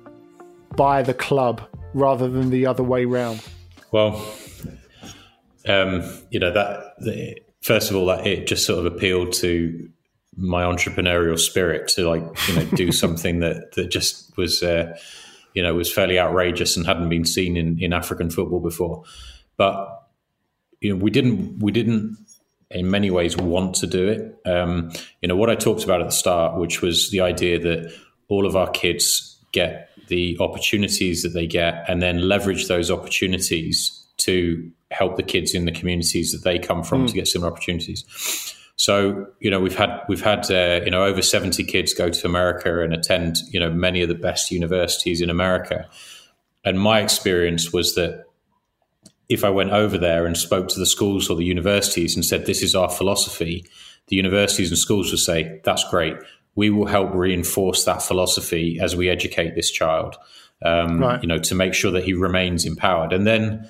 [0.77, 1.61] buy the club
[1.93, 3.43] rather than the other way round?
[3.91, 4.25] Well,
[5.67, 9.89] um, you know that the, first of all, that it just sort of appealed to
[10.35, 14.97] my entrepreneurial spirit to like you know do something that that just was uh,
[15.53, 19.03] you know was fairly outrageous and hadn't been seen in in African football before.
[19.57, 20.07] But
[20.81, 22.17] you know we didn't we didn't
[22.71, 24.49] in many ways want to do it.
[24.49, 24.91] Um,
[25.21, 27.93] you know what I talked about at the start, which was the idea that
[28.27, 34.03] all of our kids get the opportunities that they get, and then leverage those opportunities
[34.17, 37.07] to help the kids in the communities that they come from mm.
[37.07, 38.03] to get similar opportunities.
[38.75, 42.27] So you know we've had we've had uh, you know over seventy kids go to
[42.27, 45.88] America and attend you know many of the best universities in America,
[46.65, 48.25] and my experience was that
[49.29, 52.45] if I went over there and spoke to the schools or the universities and said
[52.45, 53.65] this is our philosophy,
[54.07, 56.15] the universities and schools would say that's great.
[56.55, 60.15] We will help reinforce that philosophy as we educate this child.
[60.63, 61.21] Um, right.
[61.21, 63.69] You know to make sure that he remains empowered, and then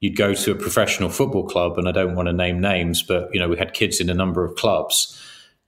[0.00, 3.28] you'd go to a professional football club, and I don't want to name names, but
[3.32, 5.20] you know, we had kids in a number of clubs.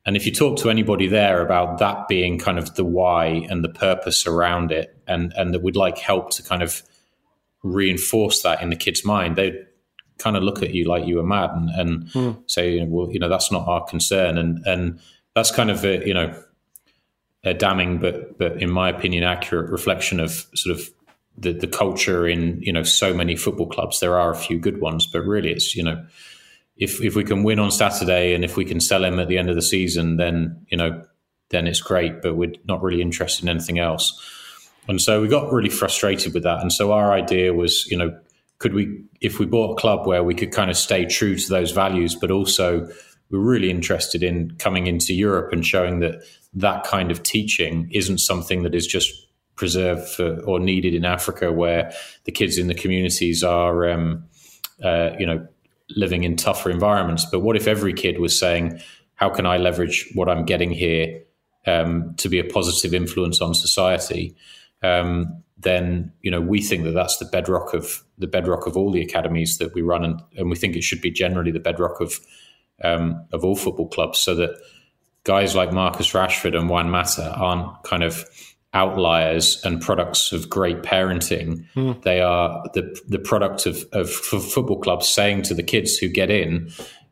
[0.04, 3.62] And if you talk to anybody there about that being kind of the why and
[3.62, 6.82] the purpose around it, and and that we'd like help to kind of
[7.62, 9.66] reinforce that in the kid's mind, they'd
[10.18, 12.50] kind of look at you like you were mad and, and mm.
[12.50, 14.36] say, well, you know, that's not our concern.
[14.36, 15.00] And and
[15.34, 16.42] that's kind of a, you know,
[17.44, 20.88] a damning but but in my opinion accurate reflection of sort of
[21.38, 24.00] the the culture in you know so many football clubs.
[24.00, 26.04] There are a few good ones, but really it's you know
[26.76, 29.38] if if we can win on Saturday and if we can sell him at the
[29.38, 31.04] end of the season, then you know
[31.50, 34.20] then it's great, but we're not really interested in anything else.
[34.86, 36.60] And so we got really frustrated with that.
[36.60, 38.18] And so our idea was, you know,
[38.58, 41.48] could we, if we bought a club where we could kind of stay true to
[41.48, 42.88] those values, but also
[43.30, 46.22] we're really interested in coming into Europe and showing that
[46.54, 49.27] that kind of teaching isn't something that is just
[49.58, 51.92] preserved for, or needed in Africa, where
[52.24, 54.24] the kids in the communities are, um,
[54.82, 55.46] uh, you know,
[55.90, 57.26] living in tougher environments.
[57.30, 58.80] But what if every kid was saying,
[59.16, 61.22] "How can I leverage what I'm getting here
[61.66, 64.34] um, to be a positive influence on society?"
[64.82, 68.92] Um, then you know we think that that's the bedrock of the bedrock of all
[68.92, 72.00] the academies that we run, and, and we think it should be generally the bedrock
[72.00, 72.20] of
[72.84, 74.50] um, of all football clubs, so that
[75.24, 78.24] guys like Marcus Rashford and Juan Mata aren't kind of
[78.74, 81.64] outliers and products of great parenting.
[81.74, 82.02] Mm.
[82.02, 86.30] They are the the product of, of football clubs saying to the kids who get
[86.30, 86.70] in,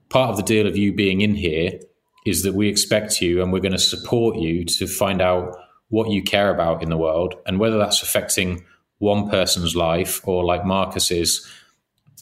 [0.09, 1.79] part of the deal of you being in here
[2.27, 5.57] is that we expect you and we're going to support you to find out
[5.89, 8.65] what you care about in the world and whether that's affecting
[8.99, 11.47] one person's life or like Marcus's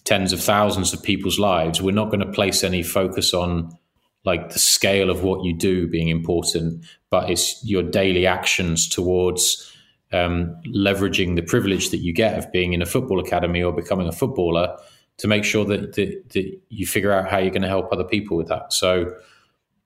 [0.05, 3.77] tens of thousands of people's lives, we're not going to place any focus on
[4.25, 9.71] like the scale of what you do being important, but it's your daily actions towards
[10.13, 14.09] um, leveraging the privilege that you get of being in a football academy or becoming
[14.09, 14.77] a footballer
[15.19, 18.05] to make sure that, that, that you figure out how you're going to help other
[18.05, 18.73] people with that.
[18.73, 19.15] So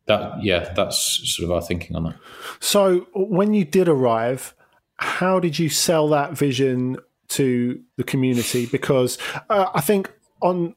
[0.06, 2.16] that yeah, that's sort of our thinking on that.
[2.60, 4.54] So when you did arrive,
[4.96, 6.96] how did you sell that vision
[7.28, 8.66] to the community?
[8.66, 9.18] Because
[9.50, 10.74] uh, I think on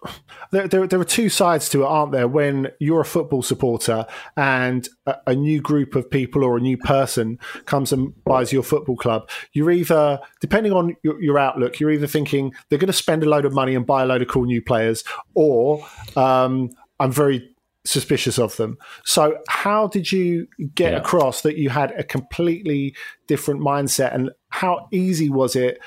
[0.52, 2.28] there, there, there, are two sides to it, aren't there?
[2.28, 6.78] When you're a football supporter and a, a, new group of people or a new
[6.78, 11.92] person comes and buys your football club, you're either, depending on your, your outlook, you're
[11.92, 14.28] either thinking they're going to spend a load of money and buy a load of
[14.28, 15.04] cool new players,
[15.36, 16.70] or um,
[17.00, 17.48] I'm very
[17.84, 18.78] suspicious of them.
[19.06, 21.00] So, how did you get yeah.
[21.00, 22.96] across that you had a completely
[23.28, 25.80] different mindset, and how easy was it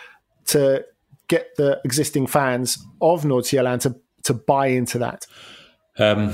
[0.46, 0.84] to
[1.28, 5.26] get the existing fans of Nordsjælland to to buy into that?
[5.98, 6.32] Um,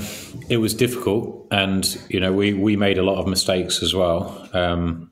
[0.49, 4.49] it was difficult, and you know we we made a lot of mistakes as well
[4.53, 5.11] um,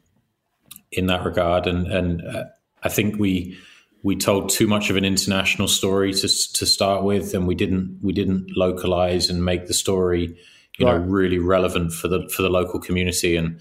[0.92, 2.46] in that regard, and and uh,
[2.82, 3.58] I think we
[4.02, 8.00] we told too much of an international story to to start with, and we didn't
[8.02, 10.36] we didn't localize and make the story
[10.80, 10.98] you right.
[10.98, 13.60] know really relevant for the for the local community, and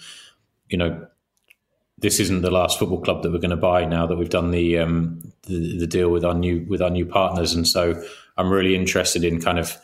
[0.70, 1.06] you know
[1.98, 4.50] this isn't the last football club that we're going to buy now that we've done
[4.50, 8.02] the, um, the, the deal with our new with our new partners, and so
[8.36, 9.76] I'm really interested in kind of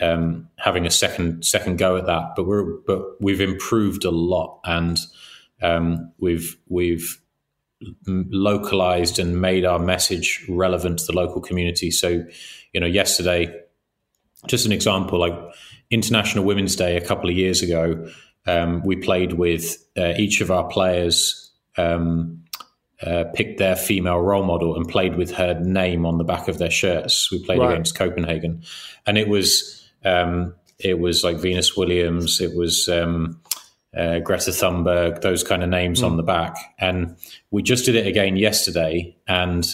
[0.00, 2.34] um, having a second second go at that.
[2.36, 4.98] But we're but we've improved a lot, and
[5.62, 7.20] um, we've we've
[8.06, 11.90] localized and made our message relevant to the local community.
[11.90, 12.24] So,
[12.72, 13.54] you know, yesterday,
[14.46, 15.34] just an example, like
[15.90, 18.08] International Women's Day a couple of years ago,
[18.46, 21.45] um, we played with uh, each of our players
[21.76, 22.42] um,
[23.02, 26.58] uh, picked their female role model and played with her name on the back of
[26.58, 27.30] their shirts.
[27.30, 27.72] We played right.
[27.72, 28.62] against Copenhagen,
[29.06, 33.40] and it was um, it was like Venus Williams, it was um,
[33.96, 36.06] uh, Greta Thunberg, those kind of names mm.
[36.06, 37.16] on the back, and
[37.50, 39.66] we just did it again yesterday, and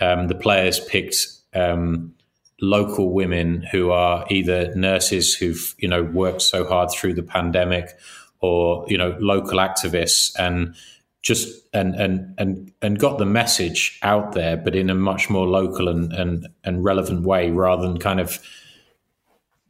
[0.00, 1.16] um, the players picked.
[1.54, 2.14] Um,
[2.62, 7.98] local women who are either nurses who've you know worked so hard through the pandemic
[8.40, 10.74] or you know local activists and
[11.22, 15.46] just and and and and got the message out there, but in a much more
[15.46, 18.38] local and and and relevant way, rather than kind of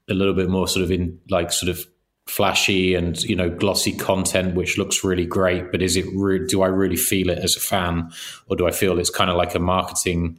[0.08, 1.86] a little bit more sort of in like sort of
[2.26, 6.62] flashy and you know glossy content which looks really great but is it re- do
[6.62, 8.08] i really feel it as a fan
[8.46, 10.38] or do i feel it's kind of like a marketing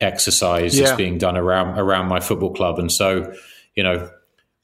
[0.00, 0.86] exercise yeah.
[0.86, 3.32] that's being done around around my football club and so
[3.76, 4.10] you know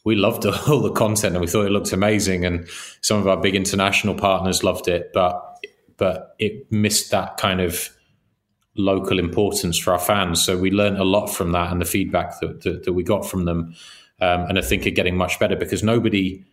[0.05, 2.68] we loved all the content and we thought it looked amazing and
[3.01, 5.56] some of our big international partners loved it but
[5.96, 7.90] but it missed that kind of
[8.76, 10.44] local importance for our fans.
[10.44, 13.26] So we learned a lot from that and the feedback that, that, that we got
[13.26, 13.74] from them.
[14.20, 16.44] Um, and I think are getting much better because nobody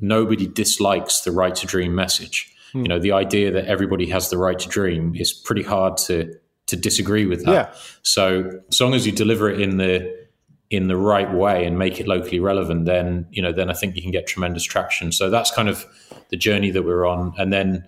[0.00, 2.54] nobody dislikes the right to dream message.
[2.74, 2.82] Mm.
[2.82, 6.34] You know, the idea that everybody has the right to dream is pretty hard to
[6.66, 7.52] to disagree with that.
[7.52, 7.74] Yeah.
[8.02, 10.28] So as long as you deliver it in the
[10.70, 13.96] in the right way and make it locally relevant, then you know, then I think
[13.96, 15.12] you can get tremendous traction.
[15.12, 15.86] So that's kind of
[16.28, 17.32] the journey that we're on.
[17.38, 17.86] And then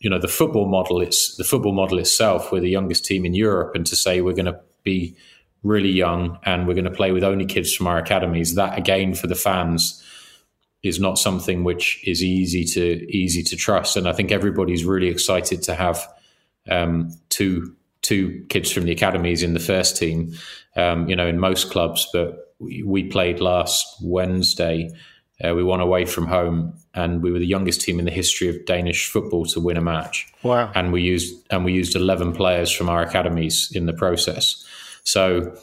[0.00, 3.34] you know the football model it's the football model itself we're the youngest team in
[3.34, 5.14] europe and to say we're going to be
[5.62, 9.14] really young and we're going to play with only kids from our academies that again
[9.14, 10.02] for the fans
[10.82, 13.96] is not something which is easy to easy to trust.
[13.96, 16.06] And i think everybody's really excited to have
[16.70, 20.32] um, two two kids from the academies in the first team
[20.76, 24.90] um, you know in most clubs but we, we played last wednesday
[25.42, 28.48] Uh, we won away from home, and we were the youngest team in the history
[28.48, 30.32] of Danish football to win a match.
[30.42, 30.70] Wow!
[30.74, 34.64] And we used and we used eleven players from our academies in the process.
[35.04, 35.56] So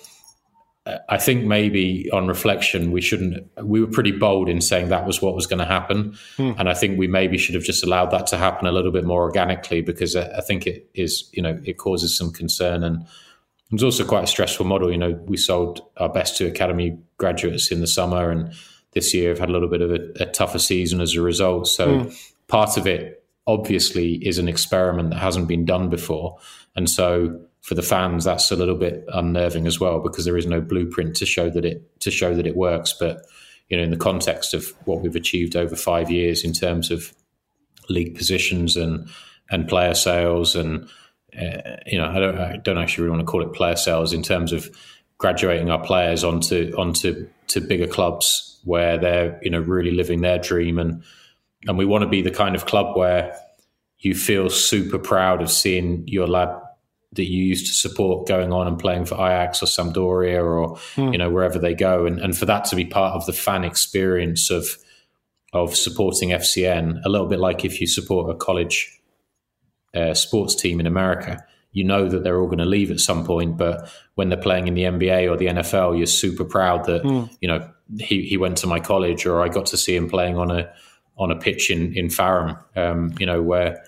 [1.09, 3.49] I think maybe on reflection, we shouldn't.
[3.61, 6.51] We were pretty bold in saying that was what was going to happen, hmm.
[6.57, 9.03] and I think we maybe should have just allowed that to happen a little bit
[9.03, 13.73] more organically because I, think it is, you know, it causes some concern and it
[13.73, 14.91] was also quite a stressful model.
[14.91, 18.53] You know, we sold our best two academy graduates in the summer, and
[18.97, 21.67] this year have had a little bit of a, a tougher season as a result.
[21.67, 22.09] So hmm.
[22.47, 26.39] part of it obviously is an experiment that hasn't been done before,
[26.75, 30.45] and so for the fans, that's a little bit unnerving as well because there is
[30.45, 32.95] no blueprint to show that it to show that it works.
[32.97, 33.25] But
[33.67, 37.13] you know, in the context of what we've achieved over five years in terms of
[37.89, 39.09] league positions and
[39.51, 40.87] and player sales, and
[41.37, 44.13] uh, you know, I don't I don't actually really want to call it player sales
[44.13, 44.69] in terms of
[45.17, 50.37] graduating our players onto onto to bigger clubs where they're you know really living their
[50.37, 51.03] dream and
[51.67, 53.35] and we want to be the kind of club where
[53.99, 56.49] you feel super proud of seeing your lad
[57.13, 61.11] that you used to support going on and playing for Ajax or Sampdoria or mm.
[61.11, 63.63] you know wherever they go, and and for that to be part of the fan
[63.63, 64.77] experience of
[65.53, 69.01] of supporting FCN, a little bit like if you support a college
[69.95, 73.25] uh, sports team in America, you know that they're all going to leave at some
[73.25, 77.03] point, but when they're playing in the NBA or the NFL, you're super proud that
[77.03, 77.29] mm.
[77.39, 80.37] you know he he went to my college or I got to see him playing
[80.37, 80.71] on a
[81.17, 83.83] on a pitch in in Farum, um, you know where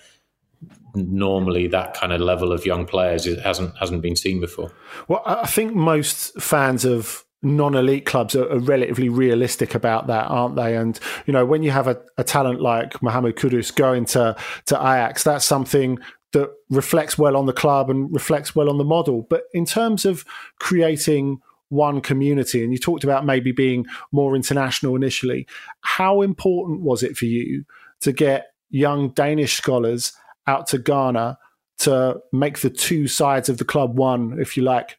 [0.95, 4.71] normally that kind of level of young players hasn't hasn't been seen before.
[5.07, 10.55] Well, I think most fans of non-elite clubs are, are, relatively realistic about that, aren't
[10.55, 10.75] they?
[10.75, 14.35] And you know, when you have a, a talent like Mohamed Kudus going to
[14.65, 15.99] to Ajax, that's something
[16.31, 19.25] that reflects well on the club and reflects well on the model.
[19.29, 20.25] But in terms of
[20.59, 25.47] creating one community, and you talked about maybe being more international initially,
[25.81, 27.63] how important was it for you
[28.01, 30.13] to get young Danish scholars
[30.47, 31.37] out to Ghana
[31.79, 34.97] to make the two sides of the club one, if you like.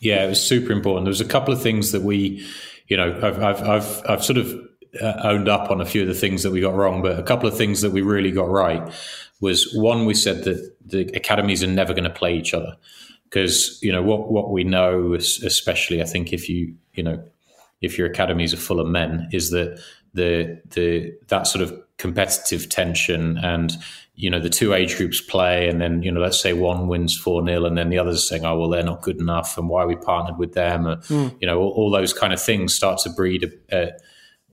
[0.00, 1.04] Yeah, it was super important.
[1.04, 2.46] There was a couple of things that we,
[2.88, 4.52] you know, I've I've I've, I've sort of
[5.00, 7.22] uh, owned up on a few of the things that we got wrong, but a
[7.22, 8.92] couple of things that we really got right
[9.40, 10.06] was one.
[10.06, 12.76] We said that the academies are never going to play each other
[13.30, 17.22] because you know what what we know, especially I think if you you know
[17.80, 19.80] if your academies are full of men, is that
[20.12, 23.76] the the that sort of competitive tension and
[24.14, 27.20] you know the two age groups play and then you know let's say one wins
[27.22, 29.96] 4-0 and then the others saying oh well they're not good enough and why we
[29.96, 31.36] partnered with them and, mm.
[31.40, 33.92] you know all, all, those kind of things start to breed a, a,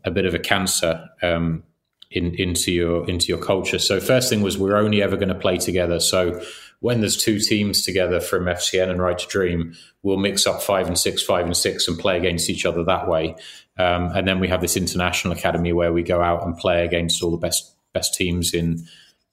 [0.04, 1.64] a bit of a cancer um,
[2.12, 5.36] in, into your into your culture so first thing was we're only ever going to
[5.36, 6.42] play together so
[6.80, 10.88] when there's two teams together from FCN and Right to Dream, we'll mix up five
[10.88, 13.36] and six, five and six, and play against each other that way.
[13.78, 17.24] Um, and then we have this international academy where we go out and play against
[17.24, 18.86] all the best best teams in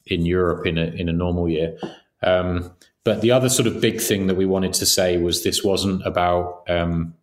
[0.07, 1.79] in Europe in a in a normal year.
[2.23, 2.73] Um,
[3.05, 6.07] but the other sort of big thing that we wanted to say was this wasn't
[6.07, 7.15] about um,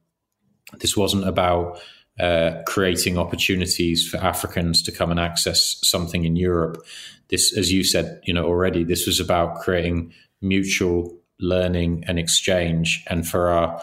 [0.79, 1.79] this wasn't about
[2.19, 6.77] uh, creating opportunities for Africans to come and access something in Europe.
[7.31, 13.03] This, as you said, you know already, this was about creating mutual learning and exchange,
[13.07, 13.81] and for our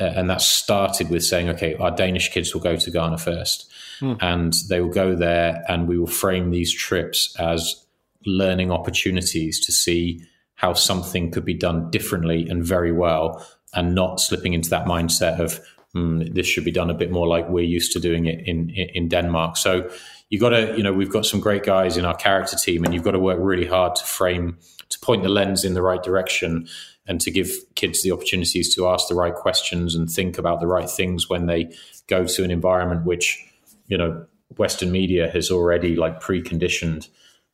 [0.00, 3.70] uh, and that started with saying, okay, our Danish kids will go to Ghana first,
[4.00, 4.16] mm.
[4.20, 7.84] and they will go there, and we will frame these trips as
[8.24, 10.20] learning opportunities to see
[10.54, 15.40] how something could be done differently and very well, and not slipping into that mindset
[15.40, 15.60] of
[15.94, 18.70] mm, this should be done a bit more like we're used to doing it in
[18.70, 19.56] in Denmark.
[19.56, 19.90] So
[20.32, 22.94] you got to, you know, we've got some great guys in our character team, and
[22.94, 24.56] you've got to work really hard to frame
[24.88, 26.66] to point the lens in the right direction
[27.06, 30.66] and to give kids the opportunities to ask the right questions and think about the
[30.66, 31.70] right things when they
[32.06, 33.44] go to an environment which
[33.88, 34.24] you know
[34.56, 37.08] western media has already like preconditioned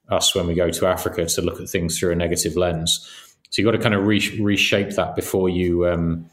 [0.09, 3.09] us when we go to Africa to look at things through a negative lens.
[3.51, 6.31] So you've got to kind of re- reshape that before you um,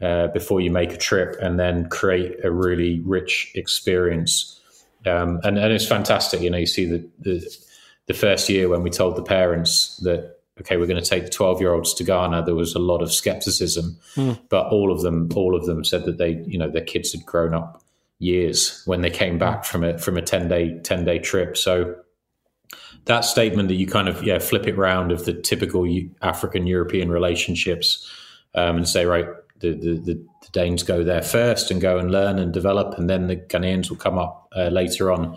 [0.00, 4.57] uh, before you make a trip, and then create a really rich experience.
[5.06, 6.58] Um, and, and it's fantastic, you know.
[6.58, 7.56] You see the, the
[8.06, 11.30] the first year when we told the parents that okay, we're going to take the
[11.30, 12.44] twelve year olds to Ghana.
[12.44, 14.38] There was a lot of skepticism, mm.
[14.48, 17.24] but all of them all of them said that they you know their kids had
[17.24, 17.82] grown up
[18.18, 21.56] years when they came back from a from a ten day ten day trip.
[21.56, 21.96] So
[23.04, 25.86] that statement that you kind of yeah flip it around of the typical
[26.20, 28.10] African European relationships
[28.54, 29.26] um, and say right
[29.60, 33.26] the, the, the, Danes go there first and go and learn and develop and then
[33.26, 35.36] the Ghanaians will come up uh, later on.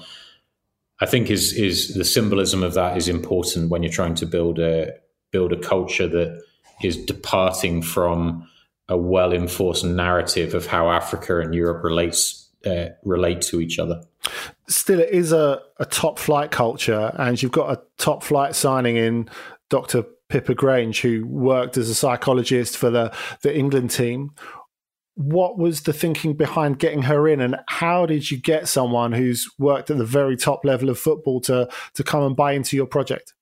[1.02, 4.60] I think is is the symbolism of that is important when you're trying to build
[4.60, 4.94] a
[5.32, 6.42] build a culture that
[6.84, 8.48] is departing from
[8.88, 14.04] a well enforced narrative of how Africa and Europe relates uh, relate to each other.
[14.68, 18.98] still, it is a, a top flight culture, and you've got a top flight signing
[18.98, 19.30] in
[19.70, 20.06] Dr.
[20.32, 24.32] Pippa Grange, who worked as a psychologist for the, the England team.
[25.16, 29.48] What was the thinking behind getting her in, and how did you get someone who's
[29.60, 32.86] worked at the very top level of football to to come and buy into your
[32.88, 33.34] project?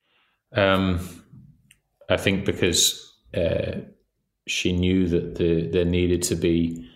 [0.51, 0.99] Um,
[2.09, 3.81] I think because uh,
[4.47, 6.89] she knew that the, there needed to be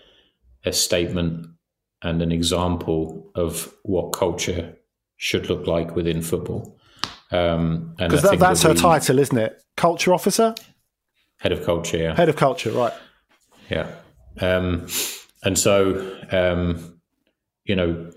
[0.65, 1.45] a statement
[2.01, 4.75] and an example of what culture
[5.17, 6.77] should look like within football.
[7.33, 9.61] Um, because that, that's that we, her title, isn't it?
[9.75, 10.53] Culture officer,
[11.39, 11.97] head of culture.
[11.97, 12.71] Yeah, head of culture.
[12.71, 12.93] Right.
[13.69, 13.91] Yeah,
[14.39, 14.87] um,
[15.43, 16.99] and so um,
[17.65, 18.11] you know,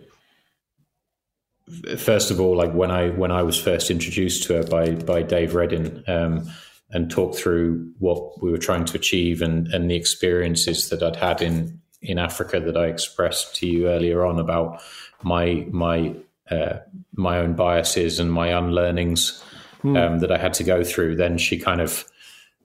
[1.98, 5.22] first of all, like when I when I was first introduced to her by by
[5.22, 6.50] Dave Reddin um,
[6.90, 11.16] and talked through what we were trying to achieve and and the experiences that I'd
[11.16, 14.82] had in in Africa that I expressed to you earlier on about
[15.22, 16.14] my my
[16.50, 16.78] uh,
[17.14, 19.42] my own biases and my unlearnings
[19.82, 19.98] mm.
[19.98, 22.04] um, that I had to go through, then she kind of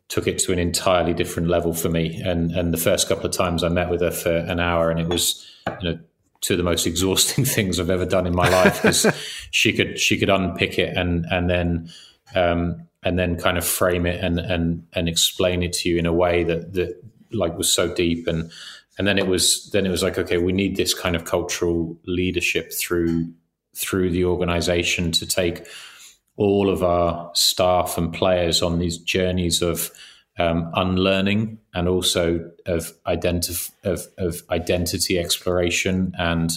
[0.08, 2.22] took it to an entirely different level for me.
[2.24, 5.00] And and the first couple of times I met with her for an hour, and
[5.00, 5.46] it was
[5.82, 6.00] you know
[6.42, 9.08] two of the most exhausting things I've ever done in my life because
[9.52, 11.90] she could she could unpick it and and then
[12.36, 16.06] um, and then kind of frame it and and and explain it to you in
[16.06, 17.02] a way that that
[17.32, 18.52] like was so deep and
[18.98, 21.98] and then it was then it was like okay we need this kind of cultural
[22.06, 23.32] leadership through
[23.76, 25.66] through the organization to take
[26.38, 29.92] all of our staff and players on these journeys of
[30.40, 36.52] um, unlearning and also of, identif- of, of identity exploration and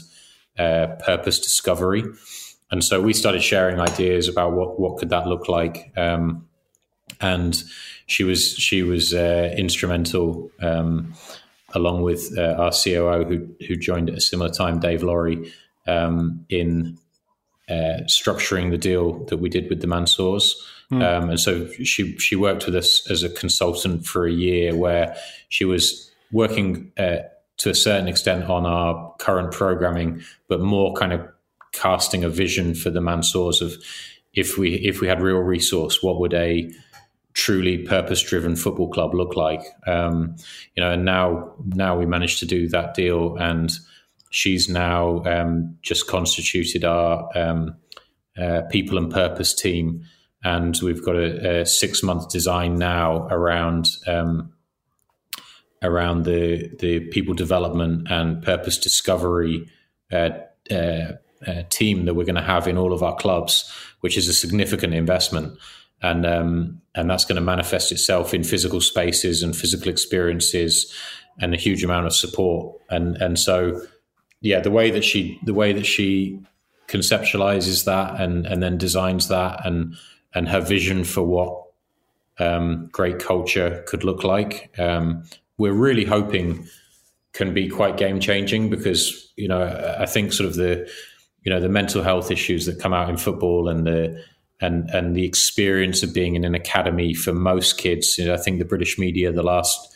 [0.58, 2.04] uh, purpose discovery.
[2.70, 5.92] And so we started sharing ideas about what, what could that look like.
[5.96, 6.48] Um,
[7.20, 7.62] and
[8.06, 11.14] she was she was uh, instrumental um,
[11.74, 15.52] along with uh, our COO who who joined at a similar time, Dave Laurie,
[15.86, 16.98] um, in
[17.68, 20.54] uh, structuring the deal that we did with the Mansours.
[20.90, 21.02] Mm.
[21.02, 25.16] Um, and so she she worked with us as a consultant for a year, where
[25.48, 27.18] she was working uh,
[27.58, 31.26] to a certain extent on our current programming, but more kind of
[31.72, 33.76] casting a vision for the Mansours of
[34.34, 36.70] if we if we had real resource, what would a
[37.34, 40.36] truly purpose driven football club look like um,
[40.76, 43.72] you know and now now we managed to do that deal and
[44.34, 47.76] she's now um, just constituted our um,
[48.36, 50.04] uh, people and purpose team
[50.44, 54.52] and we've got a, a six month design now around um,
[55.82, 59.66] around the the people development and purpose discovery
[60.12, 60.30] uh,
[60.70, 61.12] uh,
[61.46, 64.34] uh team that we're going to have in all of our clubs, which is a
[64.34, 65.58] significant investment.
[66.02, 70.92] And um, and that's going to manifest itself in physical spaces and physical experiences
[71.40, 72.76] and a huge amount of support.
[72.90, 73.80] And and so
[74.44, 76.38] yeah the way that she the way that she
[76.86, 79.96] conceptualizes that and and then designs that and
[80.34, 81.62] and her vision for what
[82.38, 85.24] um, great culture could look like um,
[85.56, 86.66] we're really hoping
[87.32, 90.88] can be quite game changing because you know I think sort of the
[91.42, 94.22] you know the mental health issues that come out in football and the
[94.60, 98.18] and and the experience of being in an academy for most kids.
[98.18, 99.94] You know, I think the British media, the last,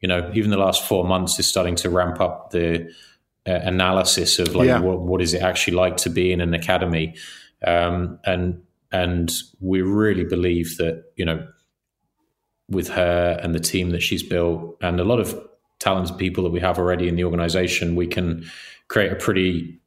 [0.00, 2.92] you know, even the last four months, is starting to ramp up the
[3.46, 4.80] uh, analysis of like yeah.
[4.80, 7.14] what what is it actually like to be in an academy,
[7.66, 8.62] um, and
[8.92, 11.46] and we really believe that you know,
[12.68, 15.38] with her and the team that she's built, and a lot of
[15.80, 18.44] talented people that we have already in the organization, we can
[18.88, 19.80] create a pretty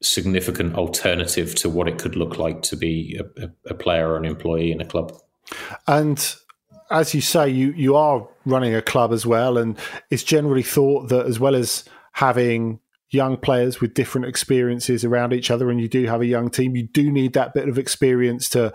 [0.00, 4.24] significant alternative to what it could look like to be a, a player or an
[4.24, 5.12] employee in a club.
[5.88, 6.34] And
[6.90, 9.76] as you say, you you are running a club as well, and
[10.10, 11.84] it's generally thought that as well as
[12.18, 16.50] having young players with different experiences around each other, and you do have a young
[16.50, 18.72] team, you do need that bit of experience to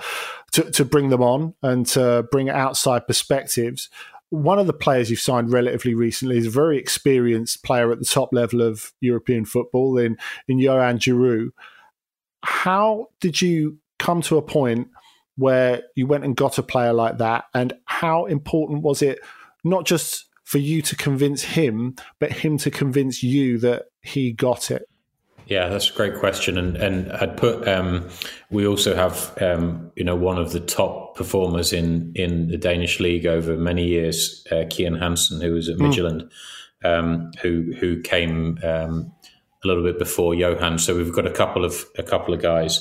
[0.54, 3.89] to, to bring them on and to bring outside perspectives
[4.34, 8.06] one of the players you've signed relatively recently is a very experienced player at the
[8.06, 10.18] top level of European football in
[10.48, 11.50] in Johan Djourou.
[12.44, 14.88] How did you come to a point
[15.36, 19.20] where you went and got a player like that, and how important was it
[19.64, 24.70] not just for you to convince him, but him to convince you that he got
[24.70, 24.88] it?
[25.47, 28.08] Yeah, that's a great question, and and I'd put um,
[28.51, 32.99] we also have um, you know one of the top performers in in the Danish
[32.99, 35.88] league over many years, uh, Kian Hansen, who was at mm.
[35.88, 36.30] Midtjylland,
[36.84, 39.12] um, who who came um,
[39.64, 40.78] a little bit before Johan.
[40.78, 42.80] So we've got a couple of a couple of guys.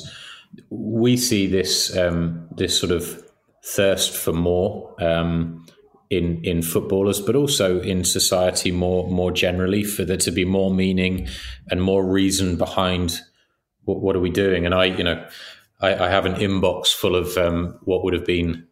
[0.68, 3.26] We see this um, this sort of
[3.64, 4.94] thirst for more.
[5.02, 5.61] Um,
[6.12, 10.72] in in footballers, but also in society more more generally, for there to be more
[10.72, 11.26] meaning
[11.70, 13.20] and more reason behind
[13.84, 14.66] what, what, are we doing?
[14.66, 15.26] And I, you know,
[15.80, 18.66] I, I have an inbox full of um, what would have been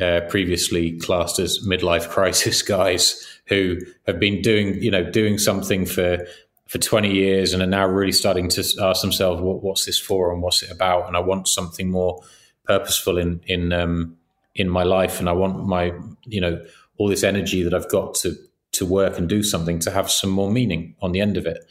[0.00, 5.86] uh, previously classed as midlife crisis guys who have been doing, you know, doing something
[5.86, 6.26] for
[6.66, 10.32] for 20 years and are now really starting to ask themselves, what, what's this for
[10.32, 11.06] and what's it about?
[11.06, 12.22] And I want something more
[12.64, 14.16] purposeful in in um,
[14.54, 15.92] in my life, and I want my,
[16.24, 16.64] you know,
[16.98, 18.36] all this energy that I've got to
[18.72, 21.64] to work and do something to have some more meaning on the end of it.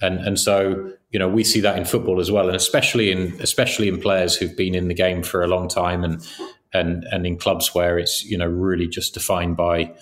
[0.00, 3.40] And and so you know we see that in football as well, and especially in
[3.40, 6.26] especially in players who've been in the game for a long time and
[6.72, 9.92] and and in clubs where it's you know really just defined by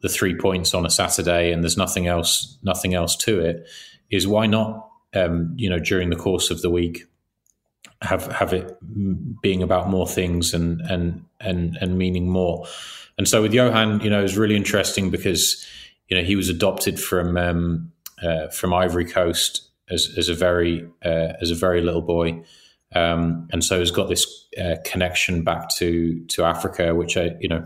[0.00, 3.66] the three points on a Saturday and there's nothing else nothing else to it.
[4.10, 7.04] Is why not um, you know during the course of the week
[8.02, 8.76] have have it
[9.42, 12.66] being about more things and and and and meaning more.
[13.16, 15.66] And so with Johan, you know, it was really interesting because
[16.08, 17.92] you know he was adopted from um,
[18.22, 22.42] uh, from Ivory Coast as, as a very uh, as a very little boy,
[22.94, 27.48] um, and so he's got this uh, connection back to to Africa, which I you
[27.48, 27.64] know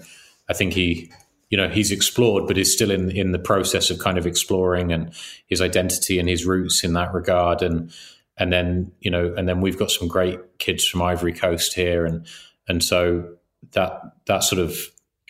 [0.49, 1.11] I think he
[1.51, 4.93] you know he's explored, but is still in in the process of kind of exploring
[4.93, 5.12] and
[5.47, 7.93] his identity and his roots in that regard, and
[8.37, 12.05] and then you know and then we've got some great kids from Ivory Coast here,
[12.07, 12.26] and
[12.68, 13.37] and so
[13.72, 14.76] that that sort of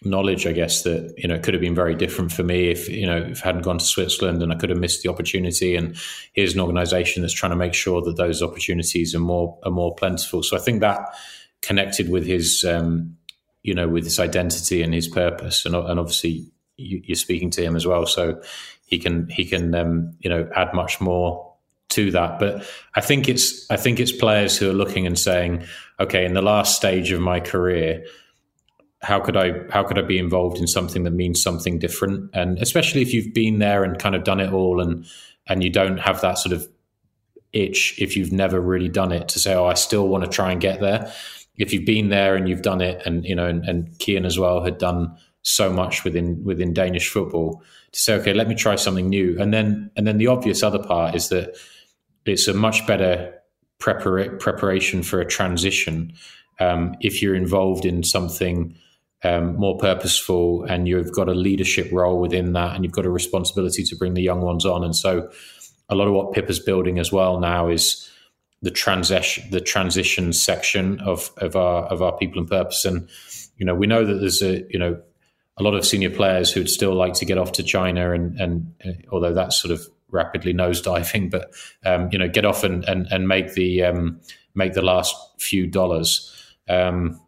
[0.04, 3.06] knowledge, I guess, that you know could have been very different for me if you
[3.06, 5.76] know if I hadn't gone to Switzerland and I could have missed the opportunity.
[5.76, 5.96] And
[6.32, 9.94] here's an organisation that's trying to make sure that those opportunities are more are more
[9.94, 10.42] plentiful.
[10.42, 11.14] So I think that
[11.60, 13.16] connected with his um,
[13.62, 17.62] you know with his identity and his purpose, and, and obviously you, are speaking to
[17.62, 18.40] him as well, so
[18.86, 21.51] he can he can um, you know add much more
[21.92, 22.38] to that.
[22.38, 25.64] But I think it's I think it's players who are looking and saying,
[25.98, 28.04] okay, in the last stage of my career
[29.02, 32.30] how could I how could I be involved in something that means something different?
[32.32, 35.04] And especially if you've been there and kind of done it all, and
[35.48, 36.68] and you don't have that sort of
[37.52, 40.52] itch if you've never really done it to say, oh, I still want to try
[40.52, 41.12] and get there.
[41.56, 44.38] If you've been there and you've done it, and you know, and, and Kian as
[44.38, 48.76] well had done so much within within Danish football to say, okay, let me try
[48.76, 49.36] something new.
[49.40, 51.56] And then and then the obvious other part is that
[52.24, 53.34] it's a much better
[53.78, 56.12] prepar- preparation for a transition
[56.60, 58.76] um, if you're involved in something
[59.24, 63.10] um, more purposeful and you've got a leadership role within that and you've got a
[63.10, 64.82] responsibility to bring the young ones on.
[64.84, 65.30] And so
[65.88, 68.08] a lot of what Pippa's building as well now is
[68.62, 72.84] the transition the transition section of, of our of our people and purpose.
[72.84, 73.08] And,
[73.56, 75.00] you know, we know that there's a, you know,
[75.56, 78.74] a lot of senior players who'd still like to get off to China and, and
[78.84, 81.52] uh, although that's sort of rapidly nosediving, but
[81.84, 84.20] um, you know, get off and, and, and make the um,
[84.54, 86.30] make the last few dollars.
[86.68, 87.20] Um,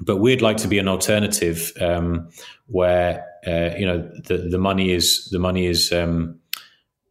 [0.00, 2.28] but we'd like to be an alternative um,
[2.66, 6.40] where uh, you know the the money is the money is um,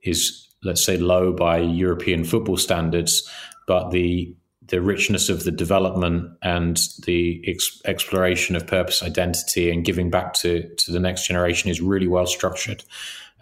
[0.03, 3.29] is let's say low by European football standards,
[3.67, 4.35] but the
[4.67, 10.33] the richness of the development and the ex- exploration of purpose, identity, and giving back
[10.33, 12.83] to to the next generation is really well structured.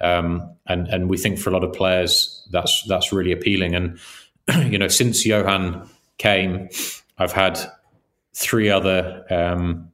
[0.01, 3.75] Um, and and we think for a lot of players that's that's really appealing.
[3.75, 3.99] And
[4.71, 5.87] you know, since Johan
[6.17, 6.69] came,
[7.17, 7.59] I've had
[8.33, 9.91] three other um,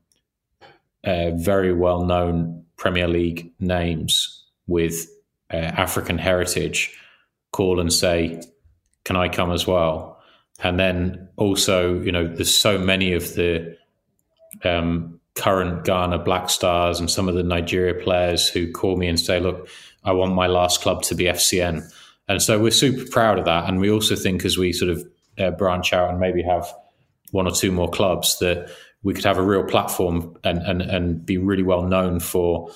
[1.03, 5.07] uh, very well known Premier League names with
[5.51, 6.95] uh, African heritage
[7.51, 8.41] call and say,
[9.05, 10.21] Can I come as well?
[10.59, 13.77] And then also, you know, there's so many of the
[14.63, 19.19] um, current Ghana Black Stars and some of the Nigeria players who call me and
[19.19, 19.69] say, Look,
[20.03, 21.91] I want my last club to be FCN.
[22.27, 23.67] And so we're super proud of that.
[23.69, 25.03] And we also think as we sort of
[25.37, 26.67] uh, branch out and maybe have
[27.31, 28.69] one or two more clubs that
[29.03, 32.71] we could have a real platform and, and, and be really well known for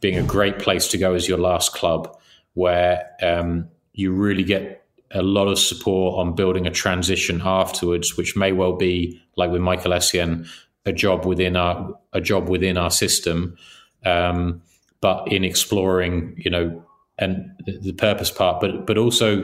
[0.00, 2.18] being a great place to go as your last club,
[2.54, 8.36] where um, you really get a lot of support on building a transition afterwards, which
[8.36, 10.46] may well be like with Michael Essien,
[10.84, 13.56] a job within our a job within our system,
[14.04, 14.60] um,
[15.04, 16.82] but in exploring, you know,
[17.18, 19.42] and the, purpose part, but but also,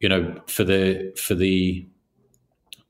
[0.00, 1.86] you know, for the for the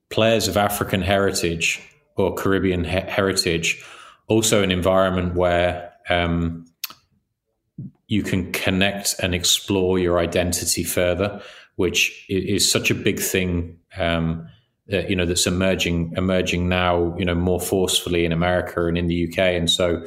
[0.08, 1.82] players of African heritage
[2.14, 3.84] or Caribbean he- heritage,
[4.28, 6.64] also an environment where um,
[8.06, 11.42] you can connect and explore your identity further,
[11.74, 13.78] which is such a big thing.
[13.98, 14.46] Um,
[14.88, 19.08] that, you know that's emerging emerging now you know more forcefully in America and in
[19.08, 20.06] the UK and so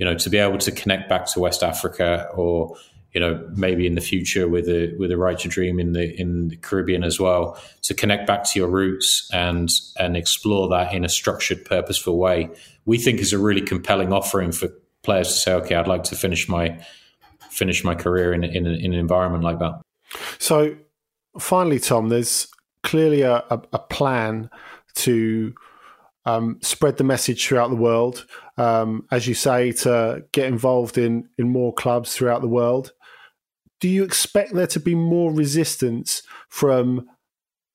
[0.00, 2.74] you know to be able to connect back to West Africa or
[3.12, 6.18] you know maybe in the future with a with a right to dream in the
[6.18, 10.94] in the Caribbean as well to connect back to your roots and and explore that
[10.94, 12.48] in a structured purposeful way
[12.86, 14.68] we think is a really compelling offering for
[15.02, 16.82] players to say okay I'd like to finish my
[17.50, 19.82] finish my career in in, in an environment like that.
[20.38, 20.76] So
[21.38, 22.48] finally Tom there's
[22.82, 24.48] clearly a, a, a plan
[24.94, 25.54] to
[26.26, 28.26] um, spread the message throughout the world.
[28.56, 32.92] Um, as you say, to get involved in in more clubs throughout the world.
[33.80, 37.08] Do you expect there to be more resistance from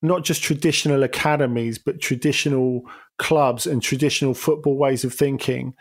[0.02, 2.82] not just traditional academies, but traditional
[3.18, 5.74] clubs and traditional football ways of thinking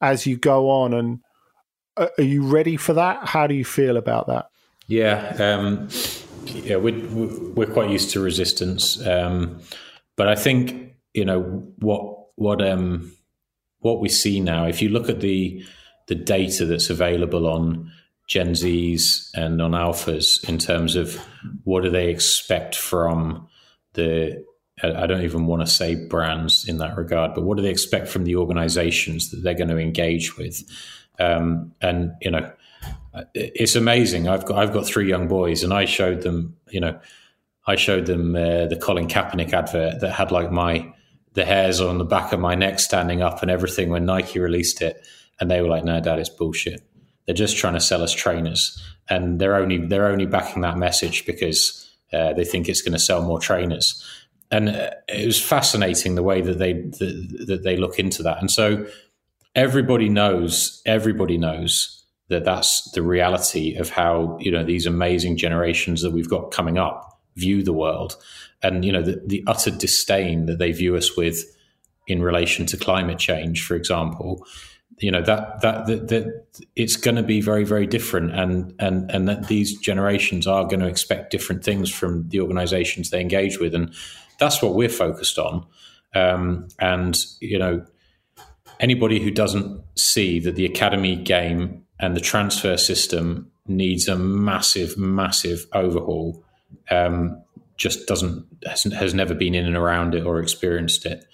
[0.00, 0.94] as you go on?
[0.94, 1.20] And
[1.96, 3.26] uh, are you ready for that?
[3.26, 4.46] How do you feel about that?
[4.86, 5.88] Yeah, um,
[6.46, 7.06] yeah, we're
[7.54, 9.60] we're quite used to resistance, um,
[10.16, 11.40] but I think you know
[11.78, 13.12] what what um,
[13.80, 14.66] what we see now.
[14.66, 15.64] If you look at the
[16.08, 17.90] the data that's available on
[18.28, 21.16] Gen Zs and on alphas in terms of
[21.64, 23.48] what do they expect from
[23.94, 24.44] the
[24.82, 28.08] I don't even want to say brands in that regard, but what do they expect
[28.08, 30.62] from the organizations that they're going to engage with?
[31.18, 32.50] Um, and you know,
[33.34, 34.28] it's amazing.
[34.28, 36.98] I've got I've got three young boys, and I showed them, you know,
[37.66, 40.92] I showed them uh, the Colin Kaepernick advert that had like my
[41.34, 44.82] the hairs on the back of my neck standing up and everything when Nike released
[44.82, 45.06] it,
[45.40, 46.82] and they were like, "No, Dad, it's bullshit.
[47.26, 51.24] They're just trying to sell us trainers, and they're only they're only backing that message
[51.26, 54.04] because uh, they think it's going to sell more trainers."
[54.50, 58.38] And uh, it was fascinating the way that they that, that they look into that,
[58.40, 58.86] and so
[59.54, 66.02] everybody knows everybody knows that that's the reality of how you know these amazing generations
[66.02, 68.16] that we've got coming up view the world
[68.62, 71.44] and you know the, the utter disdain that they view us with
[72.06, 74.44] in relation to climate change for example
[75.02, 76.46] you know that that that, that
[76.76, 78.34] it's going to be very very different.
[78.34, 83.10] And and and that these generations are going to expect different things from the organizations
[83.10, 83.74] they engage with.
[83.74, 83.92] And
[84.38, 85.66] that's what we're focused on.
[86.14, 87.84] Um, and you know
[88.80, 94.98] anybody who doesn't see that the academy game and the transfer system needs a massive,
[94.98, 96.44] massive overhaul,
[96.90, 97.41] um,
[97.76, 101.24] just doesn't has, never been in and around it or experienced it,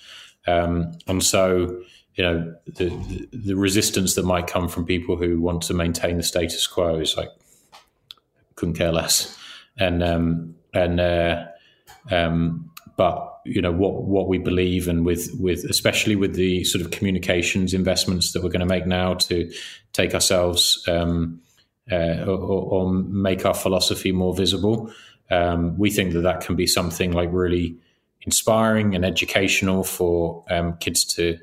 [0.47, 1.81] um, and so
[2.15, 6.17] you know the, the, the resistance that might come from people who want to maintain
[6.17, 7.31] the status quo is like
[8.57, 9.39] couldn't care less,
[9.79, 11.45] and um, and uh,
[12.11, 16.85] um, but you know what what we believe and with with especially with the sort
[16.85, 19.51] of communications investments that we're going to make now to
[19.93, 21.41] take ourselves um,
[21.91, 24.93] uh, or, or, make our philosophy more visible.
[25.31, 27.77] Um, we think that that can be something like really
[28.23, 31.39] inspiring and educational for um, kids to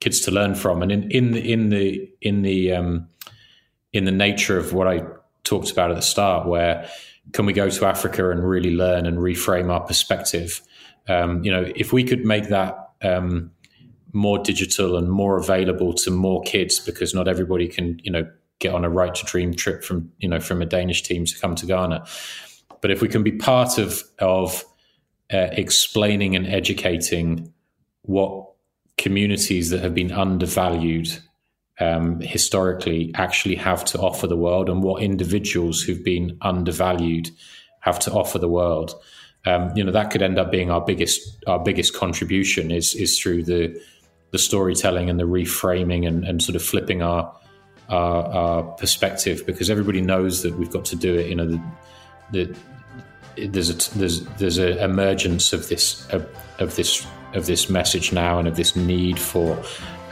[0.00, 0.82] kids to learn from.
[0.82, 3.08] And in, in the in the in the um,
[3.92, 5.02] in the nature of what I
[5.44, 6.88] talked about at the start, where
[7.32, 10.60] can we go to Africa and really learn and reframe our perspective?
[11.08, 13.50] Um, you know, if we could make that um,
[14.12, 18.74] more digital and more available to more kids, because not everybody can, you know, get
[18.74, 21.54] on a right to dream trip from, you know, from a Danish team to come
[21.54, 22.04] to Ghana.
[22.80, 24.64] But if we can be part of of
[25.32, 27.52] uh, explaining and educating
[28.02, 28.50] what
[28.96, 31.08] communities that have been undervalued
[31.80, 37.30] um, historically actually have to offer the world, and what individuals who've been undervalued
[37.80, 39.00] have to offer the world
[39.46, 43.18] um, you know that could end up being our biggest our biggest contribution is is
[43.18, 43.80] through the
[44.30, 47.34] the storytelling and the reframing and, and sort of flipping our,
[47.88, 51.28] our, our perspective because everybody knows that we've got to do it.
[51.28, 51.62] You know, the,
[52.30, 52.54] the
[53.36, 56.26] there's a there's there's an emergence of this of,
[56.58, 59.62] of, this of this message now and of this need for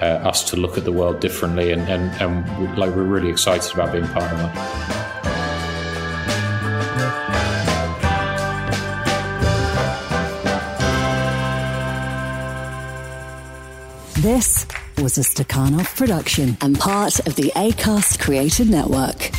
[0.00, 3.72] uh, us to look at the world differently and and, and like we're really excited
[3.74, 5.06] about being part of that.
[14.16, 14.66] This
[14.98, 19.30] was a Stakhanov production and part of the ACAST Created Network.